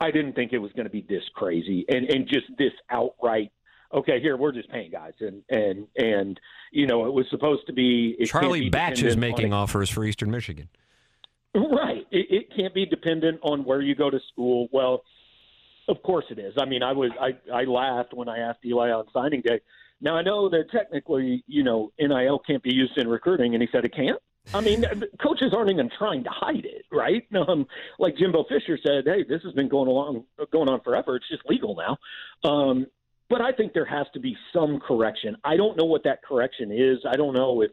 [0.00, 3.50] I didn't think it was going to be this crazy and and just this outright.
[3.92, 7.72] Okay, here we're just paying guys, and and and you know it was supposed to
[7.72, 8.16] be.
[8.26, 10.68] Charlie be Batch is making offers for Eastern Michigan.
[11.54, 14.68] Right, it, it can't be dependent on where you go to school.
[14.72, 15.02] Well,
[15.88, 16.54] of course it is.
[16.58, 19.60] I mean, I was I I laughed when I asked Eli on signing day.
[20.00, 23.68] Now I know that technically, you know, NIL can't be used in recruiting, and he
[23.72, 24.20] said it can't.
[24.54, 24.84] I mean,
[25.22, 27.26] coaches aren't even trying to hide it, right?
[27.48, 27.66] Um,
[27.98, 31.16] like Jimbo Fisher said, "Hey, this has been going along, going on forever.
[31.16, 31.98] It's just legal now."
[32.48, 32.86] Um,
[33.28, 35.36] but I think there has to be some correction.
[35.42, 36.98] I don't know what that correction is.
[37.04, 37.70] I don't know if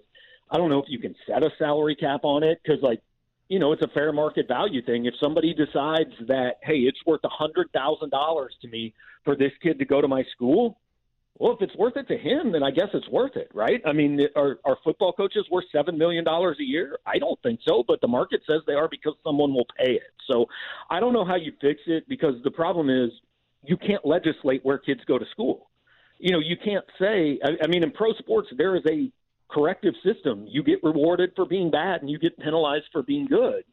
[0.50, 3.02] I don't know if you can set a salary cap on it because, like,
[3.50, 5.06] you know, it's a fair market value thing.
[5.06, 8.94] If somebody decides that, hey, it's worth a hundred thousand dollars to me
[9.26, 10.80] for this kid to go to my school,
[11.40, 13.82] well, if it's worth it to him, then I guess it's worth it, right?
[13.86, 17.00] I mean, are, are football coaches worth $7 million a year?
[17.06, 20.12] I don't think so, but the market says they are because someone will pay it.
[20.30, 20.48] So
[20.90, 23.10] I don't know how you fix it because the problem is
[23.64, 25.70] you can't legislate where kids go to school.
[26.20, 27.40] you know, you can't say.
[27.44, 29.12] I, I mean, in pro sports, there is a
[29.50, 30.46] corrective system.
[30.48, 33.64] You get rewarded for being bad, and you get penalized for being good,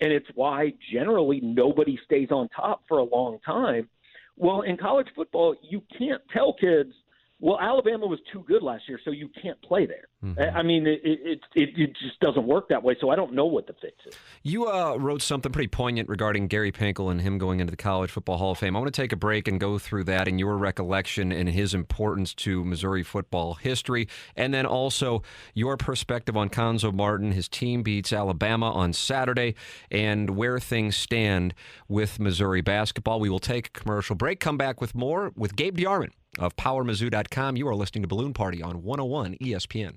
[0.00, 3.88] and it's why generally nobody stays on top for a long time.
[4.36, 6.92] Well, in college football, you can't tell kids
[7.40, 10.08] well, Alabama was too good last year, so you can't play there.
[10.24, 10.56] Mm-hmm.
[10.56, 12.96] I mean, it, it, it it just doesn't work that way.
[13.00, 14.14] So I don't know what the fix is.
[14.42, 18.10] You uh, wrote something pretty poignant regarding Gary Pinkel and him going into the College
[18.10, 18.74] Football Hall of Fame.
[18.74, 21.74] I want to take a break and go through that and your recollection and his
[21.74, 25.22] importance to Missouri football history, and then also
[25.54, 27.30] your perspective on Cuonzo Martin.
[27.30, 29.54] His team beats Alabama on Saturday,
[29.92, 31.54] and where things stand
[31.86, 33.20] with Missouri basketball.
[33.20, 34.40] We will take a commercial break.
[34.40, 37.56] Come back with more with Gabe DeArmond of PowerMizzou.com.
[37.56, 39.96] You are listening to Balloon Party on 101 ESPN.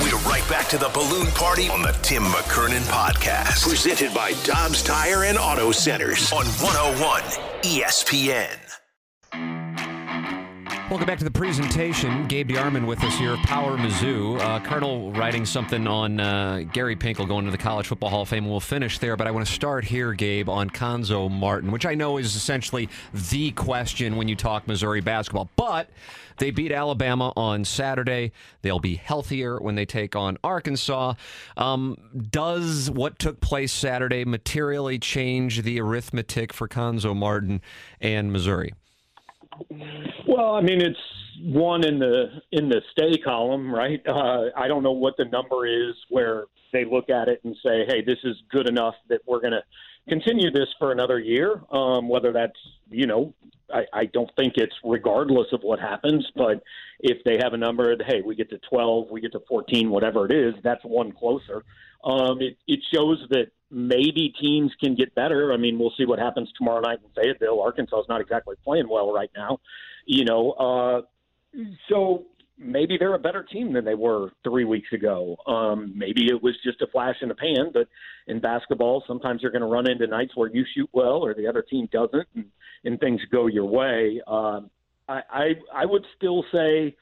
[0.00, 3.62] We're right back to the Balloon Party on the Tim McKernan Podcast.
[3.68, 7.22] Presented by Dobbs Tire and Auto Centers on 101
[7.62, 8.61] ESPN.
[10.92, 12.28] Welcome back to the presentation.
[12.28, 14.38] Gabe DeArmond with us here, Power Mizzou.
[14.38, 18.28] Uh, Colonel writing something on uh, Gary Pinkel going to the College Football Hall of
[18.28, 18.46] Fame.
[18.46, 21.94] We'll finish there, but I want to start here, Gabe, on Cuonzo Martin, which I
[21.94, 25.48] know is essentially the question when you talk Missouri basketball.
[25.56, 25.88] But
[26.36, 28.32] they beat Alabama on Saturday.
[28.60, 31.14] They'll be healthier when they take on Arkansas.
[31.56, 31.96] Um,
[32.30, 37.62] does what took place Saturday materially change the arithmetic for Cuonzo Martin
[37.98, 38.74] and Missouri?
[40.26, 40.98] Well, I mean, it's
[41.40, 44.00] one in the in the stay column, right?
[44.06, 47.84] Uh, I don't know what the number is where they look at it and say,
[47.86, 49.62] "Hey, this is good enough that we're going to
[50.08, 52.58] continue this for another year." Um, whether that's
[52.90, 53.34] you know,
[53.72, 56.62] I, I don't think it's regardless of what happens, but
[57.00, 60.26] if they have a number, hey, we get to twelve, we get to fourteen, whatever
[60.26, 61.64] it is, that's one closer.
[62.04, 65.52] Um, it, it shows that maybe teams can get better.
[65.52, 67.60] I mean, we'll see what happens tomorrow night in Fayetteville.
[67.60, 69.58] Arkansas is not exactly playing well right now,
[70.04, 70.52] you know.
[70.52, 71.00] Uh,
[71.88, 72.26] so
[72.58, 75.36] maybe they're a better team than they were three weeks ago.
[75.46, 77.88] Um, maybe it was just a flash in the pan, but
[78.26, 81.46] in basketball, sometimes you're going to run into nights where you shoot well or the
[81.46, 82.44] other team doesn't, and,
[82.84, 84.20] and things go your way.
[84.26, 84.70] Um,
[85.08, 86.94] I, I I would still say,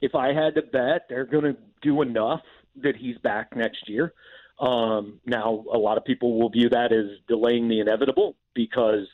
[0.00, 2.42] if I had to bet, they're going to do enough
[2.82, 4.14] that he's back next year.
[4.62, 9.08] Um, now, a lot of people will view that as delaying the inevitable because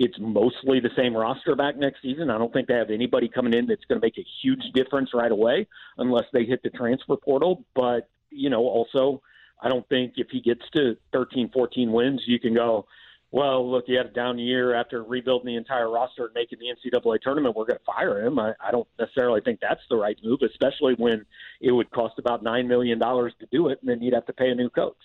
[0.00, 2.30] it's mostly the same roster back next season.
[2.30, 5.10] I don't think they have anybody coming in that's going to make a huge difference
[5.14, 7.64] right away unless they hit the transfer portal.
[7.76, 9.22] But, you know, also,
[9.62, 12.86] I don't think if he gets to 13, 14 wins, you can go,
[13.30, 16.66] well, look, he had a down year after rebuilding the entire roster and making the
[16.66, 17.54] NCAA tournament.
[17.54, 18.38] We're going to fire him.
[18.38, 21.26] I, I don't necessarily think that's the right move, especially when
[21.60, 24.48] it would cost about $9 million to do it, and then you'd have to pay
[24.48, 24.96] a new coach.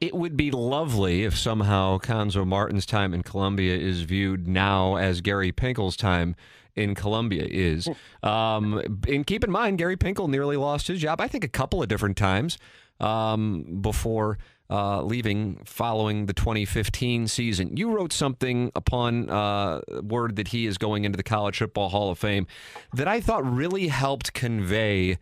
[0.00, 5.20] It would be lovely if somehow Cuonzo Martin's time in Columbia is viewed now as
[5.20, 6.34] Gary Pinkel's time
[6.74, 7.88] in Columbia is.
[8.22, 11.82] Um, and keep in mind, Gary Pinkel nearly lost his job, I think, a couple
[11.82, 12.58] of different times
[12.98, 14.38] um, before
[14.70, 17.76] uh, leaving following the 2015 season.
[17.76, 22.10] You wrote something upon uh, word that he is going into the College Football Hall
[22.10, 22.46] of Fame
[22.94, 25.18] that I thought really helped convey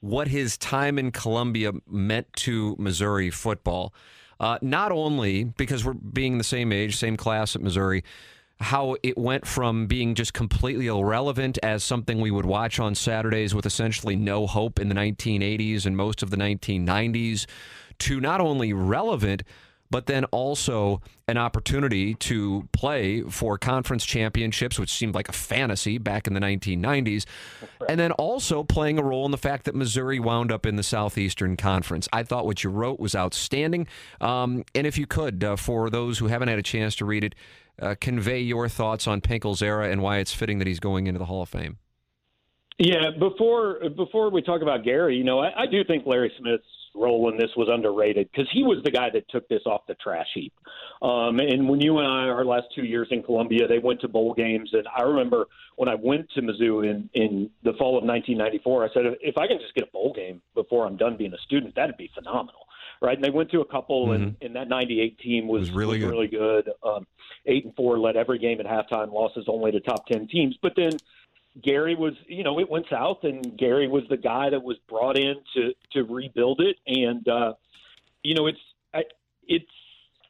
[0.00, 3.94] what his time in Columbia meant to Missouri football.
[4.40, 8.02] Uh, not only because we're being the same age, same class at Missouri,
[8.58, 13.54] how it went from being just completely irrelevant as something we would watch on Saturdays
[13.54, 17.46] with essentially no hope in the 1980s and most of the 1990s
[18.00, 19.42] to not only relevant,
[19.90, 25.98] but then also an opportunity to play for conference championships, which seemed like a fantasy
[25.98, 27.24] back in the 1990s,
[27.88, 30.82] and then also playing a role in the fact that Missouri wound up in the
[30.82, 32.08] Southeastern Conference.
[32.12, 33.88] I thought what you wrote was outstanding.
[34.20, 37.24] Um, and if you could, uh, for those who haven't had a chance to read
[37.24, 37.34] it,
[37.82, 41.18] uh, convey your thoughts on Pinkel's era and why it's fitting that he's going into
[41.18, 41.78] the Hall of Fame.
[42.78, 46.64] Yeah, before before we talk about Gary, you know, I, I do think Larry Smith's
[46.94, 49.94] role in this was underrated because he was the guy that took this off the
[49.94, 50.52] trash heap.
[51.02, 54.08] Um, and when you and I, our last two years in Columbia, they went to
[54.08, 58.04] bowl games, and I remember when I went to Mizzou in in the fall of
[58.04, 61.32] 1994, I said, if I can just get a bowl game before I'm done being
[61.32, 62.60] a student, that'd be phenomenal.
[63.02, 64.22] Right, and they went to a couple, mm-hmm.
[64.22, 66.10] and, and that '98 team was, was really was good.
[66.10, 66.70] really good.
[66.82, 67.06] Um,
[67.46, 70.58] eight and four, led every game at halftime, losses only to top ten teams.
[70.60, 70.92] But then
[71.62, 75.16] Gary was, you know, it went south, and Gary was the guy that was brought
[75.16, 76.76] in to to rebuild it.
[76.86, 77.54] And uh,
[78.22, 78.58] you know, it's
[78.94, 79.02] I,
[79.48, 79.64] it's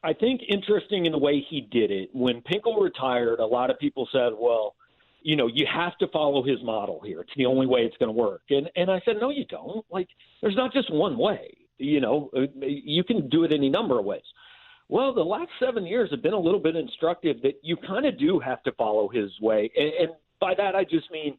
[0.03, 2.09] I think interesting in the way he did it.
[2.13, 4.75] When Pinkel retired, a lot of people said, "Well,
[5.21, 7.21] you know, you have to follow his model here.
[7.21, 9.85] It's the only way it's going to work." And and I said, "No, you don't.
[9.91, 10.09] Like,
[10.41, 11.55] there's not just one way.
[11.77, 14.23] You know, you can do it any number of ways."
[14.89, 18.19] Well, the last seven years have been a little bit instructive that you kind of
[18.19, 19.71] do have to follow his way.
[19.77, 20.11] And, and
[20.41, 21.37] by that, I just mean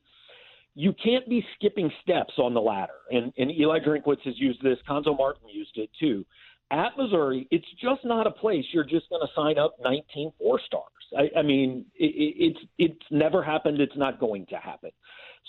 [0.74, 2.92] you can't be skipping steps on the ladder.
[3.10, 4.78] And, and Eli Drinkwitz has used this.
[4.88, 6.24] Cuonzo Martin used it too.
[6.70, 10.58] At Missouri, it's just not a place you're just going to sign up 19 four
[10.64, 10.86] stars.
[11.16, 13.78] I, I mean, it, it's it's never happened.
[13.78, 14.90] It's not going to happen.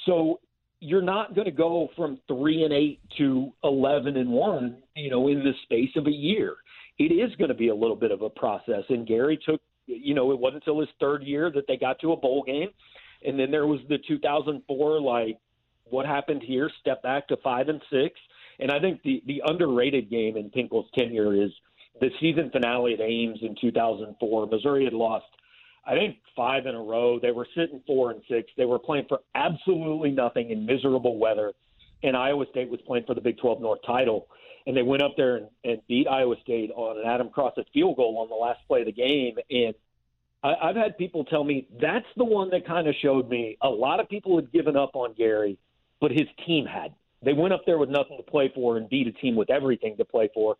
[0.06, 0.42] So
[0.82, 5.30] you're not going to go from three and eight to 11 and one, you know,
[5.30, 6.56] in the space of a year.
[7.00, 8.84] It is going to be a little bit of a process.
[8.90, 12.12] And Gary took, you know, it wasn't until his third year that they got to
[12.12, 12.68] a bowl game
[13.26, 15.38] and then there was the 2004 like
[15.86, 16.72] what happened here?
[16.80, 18.20] Step back to five and six.
[18.60, 21.52] And i think the the underrated game in pinkel's tenure is
[22.00, 25.26] the season finale at ames in 2004 missouri had lost
[25.86, 27.20] i think five in a row.
[27.20, 28.52] They were sitting four and six.
[28.58, 31.54] They were playing for absolutely nothing in miserable weather.
[32.04, 34.28] And iowa state was playing for the big 12 north title.
[34.66, 37.98] And they went up there and, and beat iowa state on an adam crossett field
[37.98, 39.36] goal on the last play of the game.
[39.50, 39.74] And
[40.44, 43.70] I, I've had people tell me that's the one that kind of showed me a
[43.70, 45.58] lot of people had given up on Gary,
[46.02, 46.94] but his team had.
[47.24, 49.96] They went up there with nothing to play for and beat a team with everything
[49.98, 50.58] to play for.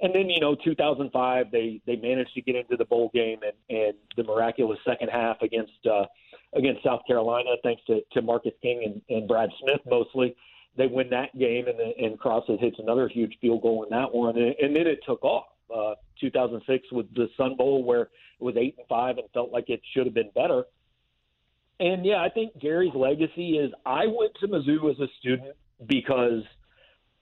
[0.00, 3.76] And then, you know, 2005, they they managed to get into the bowl game and
[3.78, 6.06] and the miraculous second half against uh,
[6.54, 10.34] against South Carolina, thanks to, to Marcus King and, and Brad Smith mostly.
[10.76, 14.36] They win that game, and and Crossett hits another huge field goal in that one,
[14.36, 15.44] and, and then it took off
[15.74, 18.10] uh, 2006 with the Sun Bowl where it
[18.40, 20.64] was eight and five and felt like it should have been better.
[21.80, 25.56] And yeah, I think Gary's legacy is I went to Mizzou as a student
[25.86, 26.42] because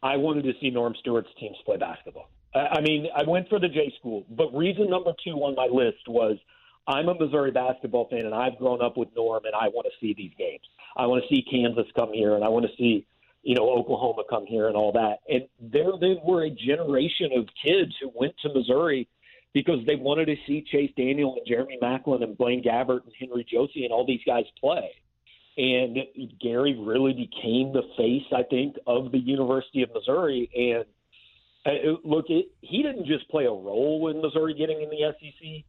[0.03, 2.31] I wanted to see Norm Stewart's teams play basketball.
[2.55, 6.09] I mean, I went for the J school, but reason number two on my list
[6.09, 6.37] was
[6.87, 9.93] I'm a Missouri basketball fan and I've grown up with Norm and I want to
[10.01, 10.63] see these games.
[10.97, 13.07] I want to see Kansas come here and I want to see
[13.43, 15.19] you know, Oklahoma come here and all that.
[15.29, 19.09] And there they were a generation of kids who went to Missouri
[19.53, 23.45] because they wanted to see Chase Daniel and Jeremy Maclin and Blaine Gabbert and Henry
[23.51, 24.91] Josey and all these guys play.
[25.57, 25.99] And
[26.41, 30.49] Gary really became the face, I think, of the University of Missouri.
[30.55, 30.85] And
[31.67, 35.65] uh, look, it, he didn't just play a role in Missouri getting in the SEC.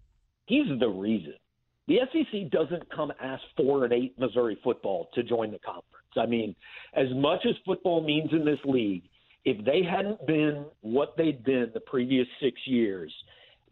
[0.46, 1.34] He's the reason.
[1.88, 6.01] The SEC doesn't come ask four and eight Missouri football to join the conference.
[6.18, 6.56] I mean,
[6.94, 9.04] as much as football means in this league,
[9.46, 13.12] if they hadn't been what they'd been the previous six years,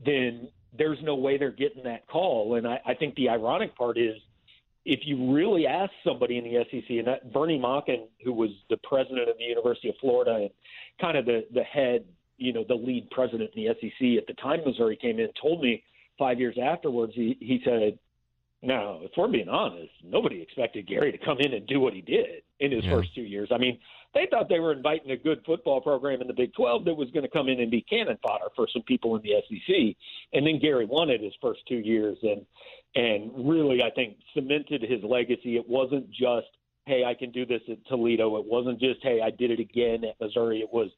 [0.04, 2.56] then there's no way they're getting that call.
[2.56, 4.16] And I, I think the ironic part is
[4.86, 8.78] if you really ask somebody in the SEC, and that Bernie Machen, who was the
[8.78, 10.50] president of the University of Florida and
[11.00, 12.06] kind of the, the head,
[12.38, 15.62] you know, the lead president in the SEC at the time Missouri came in, told
[15.62, 15.84] me
[16.18, 18.00] five years afterwards, he, he said,
[18.62, 22.02] now, if we're being honest, nobody expected Gary to come in and do what he
[22.02, 22.92] did in his yeah.
[22.92, 23.50] first two years.
[23.52, 23.80] I mean,
[24.14, 27.10] they thought they were inviting a good football program in the Big 12 that was
[27.12, 29.96] going to come in and be cannon fodder for some people in the SEC.
[30.34, 32.46] And then Gary won it his first two years and
[32.96, 35.58] and really, I think, cemented his legacy.
[35.58, 36.48] It wasn't just,
[36.86, 38.38] hey, I can do this at Toledo.
[38.38, 40.60] It wasn't just, hey, I did it again at Missouri.
[40.60, 40.90] It was,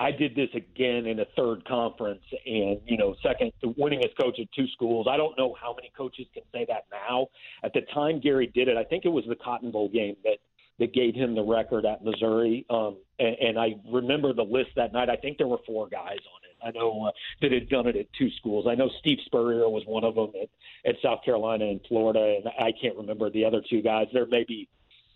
[0.00, 4.40] I did this again in a third conference and, you know, second, winning as coach
[4.40, 5.06] at two schools.
[5.08, 7.26] I don't know how many coaches can say that now.
[7.62, 10.38] At the time Gary did it, I think it was the Cotton Bowl game that,
[10.78, 12.64] that gave him the record at Missouri.
[12.70, 15.10] Um, and, and I remember the list that night.
[15.10, 16.56] I think there were four guys on it.
[16.62, 17.10] I know uh,
[17.42, 18.66] that had done it at two schools.
[18.66, 20.48] I know Steve Spurrier was one of them at,
[20.88, 24.06] at South Carolina and Florida, and I can't remember the other two guys.
[24.14, 24.66] There may be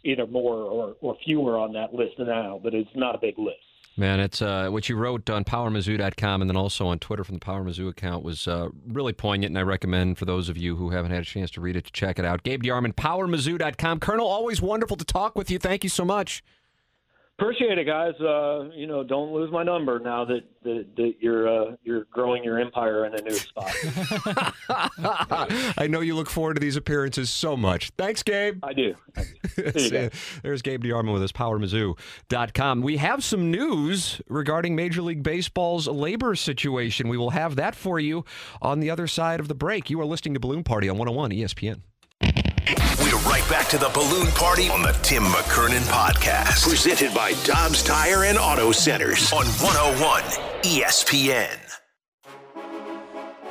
[0.04, 3.56] either more or, or fewer on that list now, but it's not a big list.
[3.96, 7.40] Man, it's uh, what you wrote on PowerMizzou.com and then also on Twitter from the
[7.40, 10.90] Power Mizzou account was uh, really poignant, and I recommend for those of you who
[10.90, 12.42] haven't had a chance to read it to check it out.
[12.42, 14.00] Gabe DeArmond, PowerMizzou.com.
[14.00, 15.60] Colonel, always wonderful to talk with you.
[15.60, 16.42] Thank you so much.
[17.36, 18.14] Appreciate it, guys.
[18.20, 22.44] Uh, you know, don't lose my number now that that, that you're uh, you're growing
[22.44, 23.72] your empire in a new spot.
[25.76, 27.90] I know you look forward to these appearances so much.
[27.98, 28.60] Thanks, Gabe.
[28.62, 28.94] I do.
[29.16, 29.24] I
[29.74, 30.10] do.
[30.44, 32.82] There's Gabe DeArmond with us, PowerMizzou.com.
[32.82, 37.08] We have some news regarding Major League Baseball's labor situation.
[37.08, 38.24] We will have that for you
[38.62, 39.90] on the other side of the break.
[39.90, 41.80] You are listening to Balloon Party on 101 ESPN.
[42.66, 46.66] We're right back to the balloon party on the Tim McKernan podcast.
[46.66, 50.22] Presented by Dobbs Tire and Auto Centers on 101
[50.62, 51.58] ESPN.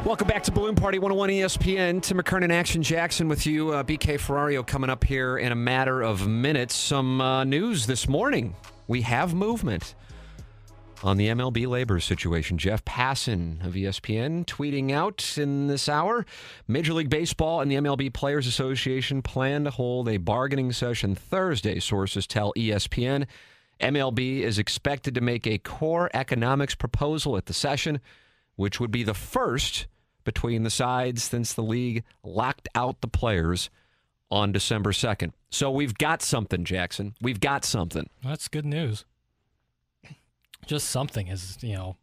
[0.03, 2.01] Welcome back to Balloon Party 101 ESPN.
[2.01, 3.69] Tim McKernan, Action Jackson with you.
[3.69, 6.73] Uh, BK Ferrario coming up here in a matter of minutes.
[6.73, 8.55] Some uh, news this morning.
[8.87, 9.93] We have movement
[11.03, 12.57] on the MLB labor situation.
[12.57, 16.25] Jeff Passan of ESPN tweeting out in this hour
[16.67, 21.79] Major League Baseball and the MLB Players Association plan to hold a bargaining session Thursday,
[21.79, 23.27] sources tell ESPN.
[23.81, 27.99] MLB is expected to make a core economics proposal at the session,
[28.55, 29.87] which would be the first
[30.23, 33.69] between the sides since the league locked out the players
[34.31, 35.33] on December 2nd.
[35.51, 37.13] So we've got something, Jackson.
[37.21, 38.09] We've got something.
[38.23, 39.03] That's good news.
[40.65, 41.97] Just something is, you know.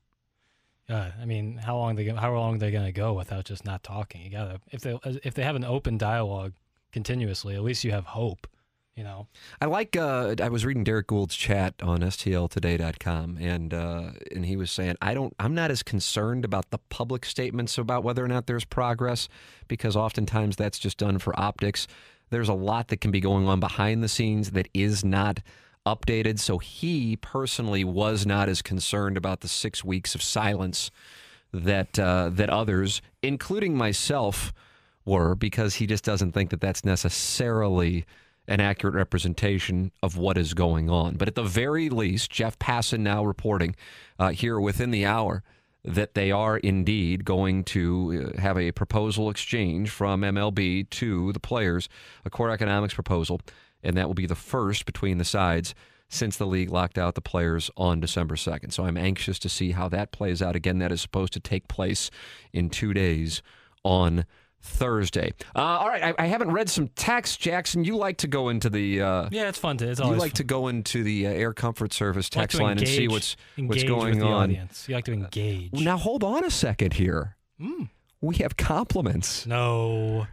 [0.89, 3.65] Uh, I mean, how long they how long are they going to go without just
[3.65, 4.23] not talking?
[4.23, 6.53] You gotta if they if they have an open dialogue
[6.93, 8.49] continuously, at least you have hope.
[8.97, 9.29] You know,
[9.61, 9.97] I like.
[9.97, 14.97] Uh, I was reading Derrick Goold's chat on STLtoday.com, and uh, and he was saying,
[15.01, 15.33] I don't.
[15.39, 19.29] I'm not as concerned about the public statements about whether or not there's progress,
[19.69, 21.87] because oftentimes that's just done for optics.
[22.31, 25.41] There's a lot that can be going on behind the scenes that is not
[25.87, 26.39] updated.
[26.39, 30.91] So he personally was not as concerned about the six weeks of silence
[31.53, 34.53] that uh, that others, including myself,
[35.05, 38.05] were, because he just doesn't think that that's necessarily
[38.47, 41.15] an accurate representation of what is going on.
[41.15, 43.77] But at the very least, Jeff Passan now reporting
[44.19, 45.43] uh, here within the hour
[45.85, 51.41] that they are indeed going to uh, have a proposal exchange from MLB to the
[51.41, 51.89] players,
[52.25, 53.41] a core economics proposal,
[53.83, 55.75] and that will be the first between the sides
[56.09, 58.73] since the league locked out the players on December 2nd.
[58.73, 60.57] So I'm anxious to see how that plays out.
[60.57, 62.11] Again, that is supposed to take place
[62.53, 63.43] in two days
[63.85, 64.27] on
[64.63, 65.33] Thursday.
[65.57, 67.85] Uh, all right, I, I, haven't read some text, Jackson.
[67.85, 69.89] You like to go into the uh, yeah, it's fun to.
[69.89, 70.31] It's you like fun.
[70.33, 73.37] to go into the uh, Air Comfort Service text like line engage, and see what's
[73.57, 74.51] what's going on.
[74.51, 74.87] Audience.
[74.87, 75.73] You like to engage.
[75.73, 77.37] Now hold on a second here.
[77.59, 77.89] Mm.
[78.21, 79.47] We have compliments.
[79.47, 80.27] No.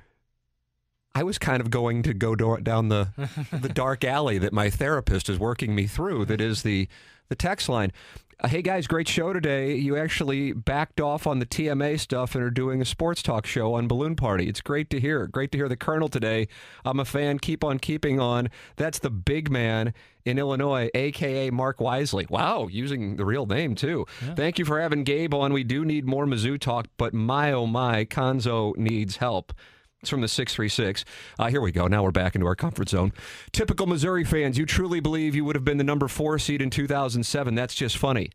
[1.18, 3.08] I was kind of going to go do- down the
[3.52, 6.26] the dark alley that my therapist is working me through.
[6.26, 6.88] That is the
[7.28, 7.92] the text line.
[8.40, 9.74] Uh, hey guys, great show today.
[9.74, 13.74] You actually backed off on the TMA stuff and are doing a sports talk show
[13.74, 14.48] on Balloon Party.
[14.48, 15.26] It's great to hear.
[15.26, 16.50] Great to hear the Colonel today.
[16.86, 17.40] I'm a fan.
[17.40, 18.52] Keep on keeping on.
[18.76, 22.28] That's the big man in Illinois, aka Mark Wisely.
[22.30, 24.06] Wow, using the real name too.
[24.24, 24.36] Yeah.
[24.36, 25.52] Thank you for having Gabe on.
[25.52, 29.52] We do need more Mizzou talk, but my oh my, Cuonzo needs help.
[30.02, 31.06] It's from the 636.
[31.40, 31.88] Uh, here we go.
[31.88, 33.14] Now we're back into our comfort zone.
[33.52, 36.70] Typical Missouri fans, you truly believe you would have been the number four seed in
[36.70, 37.56] 2007.
[37.56, 38.30] That's just funny.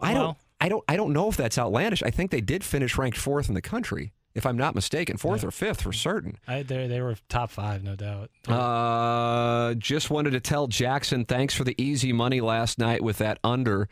[0.00, 0.36] I don't.
[0.60, 0.84] I don't.
[0.88, 2.02] I don't know if that's outlandish.
[2.02, 5.42] I think they did finish ranked fourth in the country, if I'm not mistaken, fourth
[5.42, 5.48] yeah.
[5.48, 6.38] or fifth for certain.
[6.46, 8.30] I, they they were top five, no doubt.
[8.48, 13.38] Uh, just wanted to tell Jackson thanks for the easy money last night with that
[13.42, 13.88] under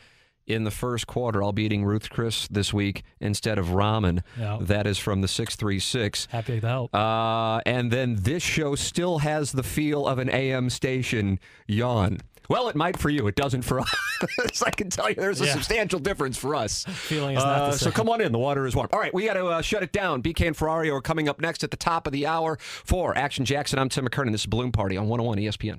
[0.53, 1.43] in the first quarter.
[1.43, 4.23] I'll be eating Ruth Chris this week instead of ramen.
[4.39, 4.61] Yep.
[4.63, 6.27] That is from the 636.
[6.31, 6.95] Happy to help.
[6.95, 12.21] Uh, and then this show still has the feel of an AM station yawn.
[12.49, 13.29] Well, it might for you.
[13.29, 14.63] It doesn't for us.
[14.67, 15.53] I can tell you there's a yeah.
[15.53, 16.85] substantial difference for us.
[16.85, 18.33] Feeling is not uh, So come on in.
[18.33, 18.89] The water is warm.
[18.93, 20.21] All right, we got to uh, shut it down.
[20.21, 23.45] BK and Ferrari are coming up next at the top of the hour for Action
[23.45, 23.79] Jackson.
[23.79, 24.33] I'm Tim McKernan.
[24.33, 25.79] This is Balloon Party on 101 ESPN.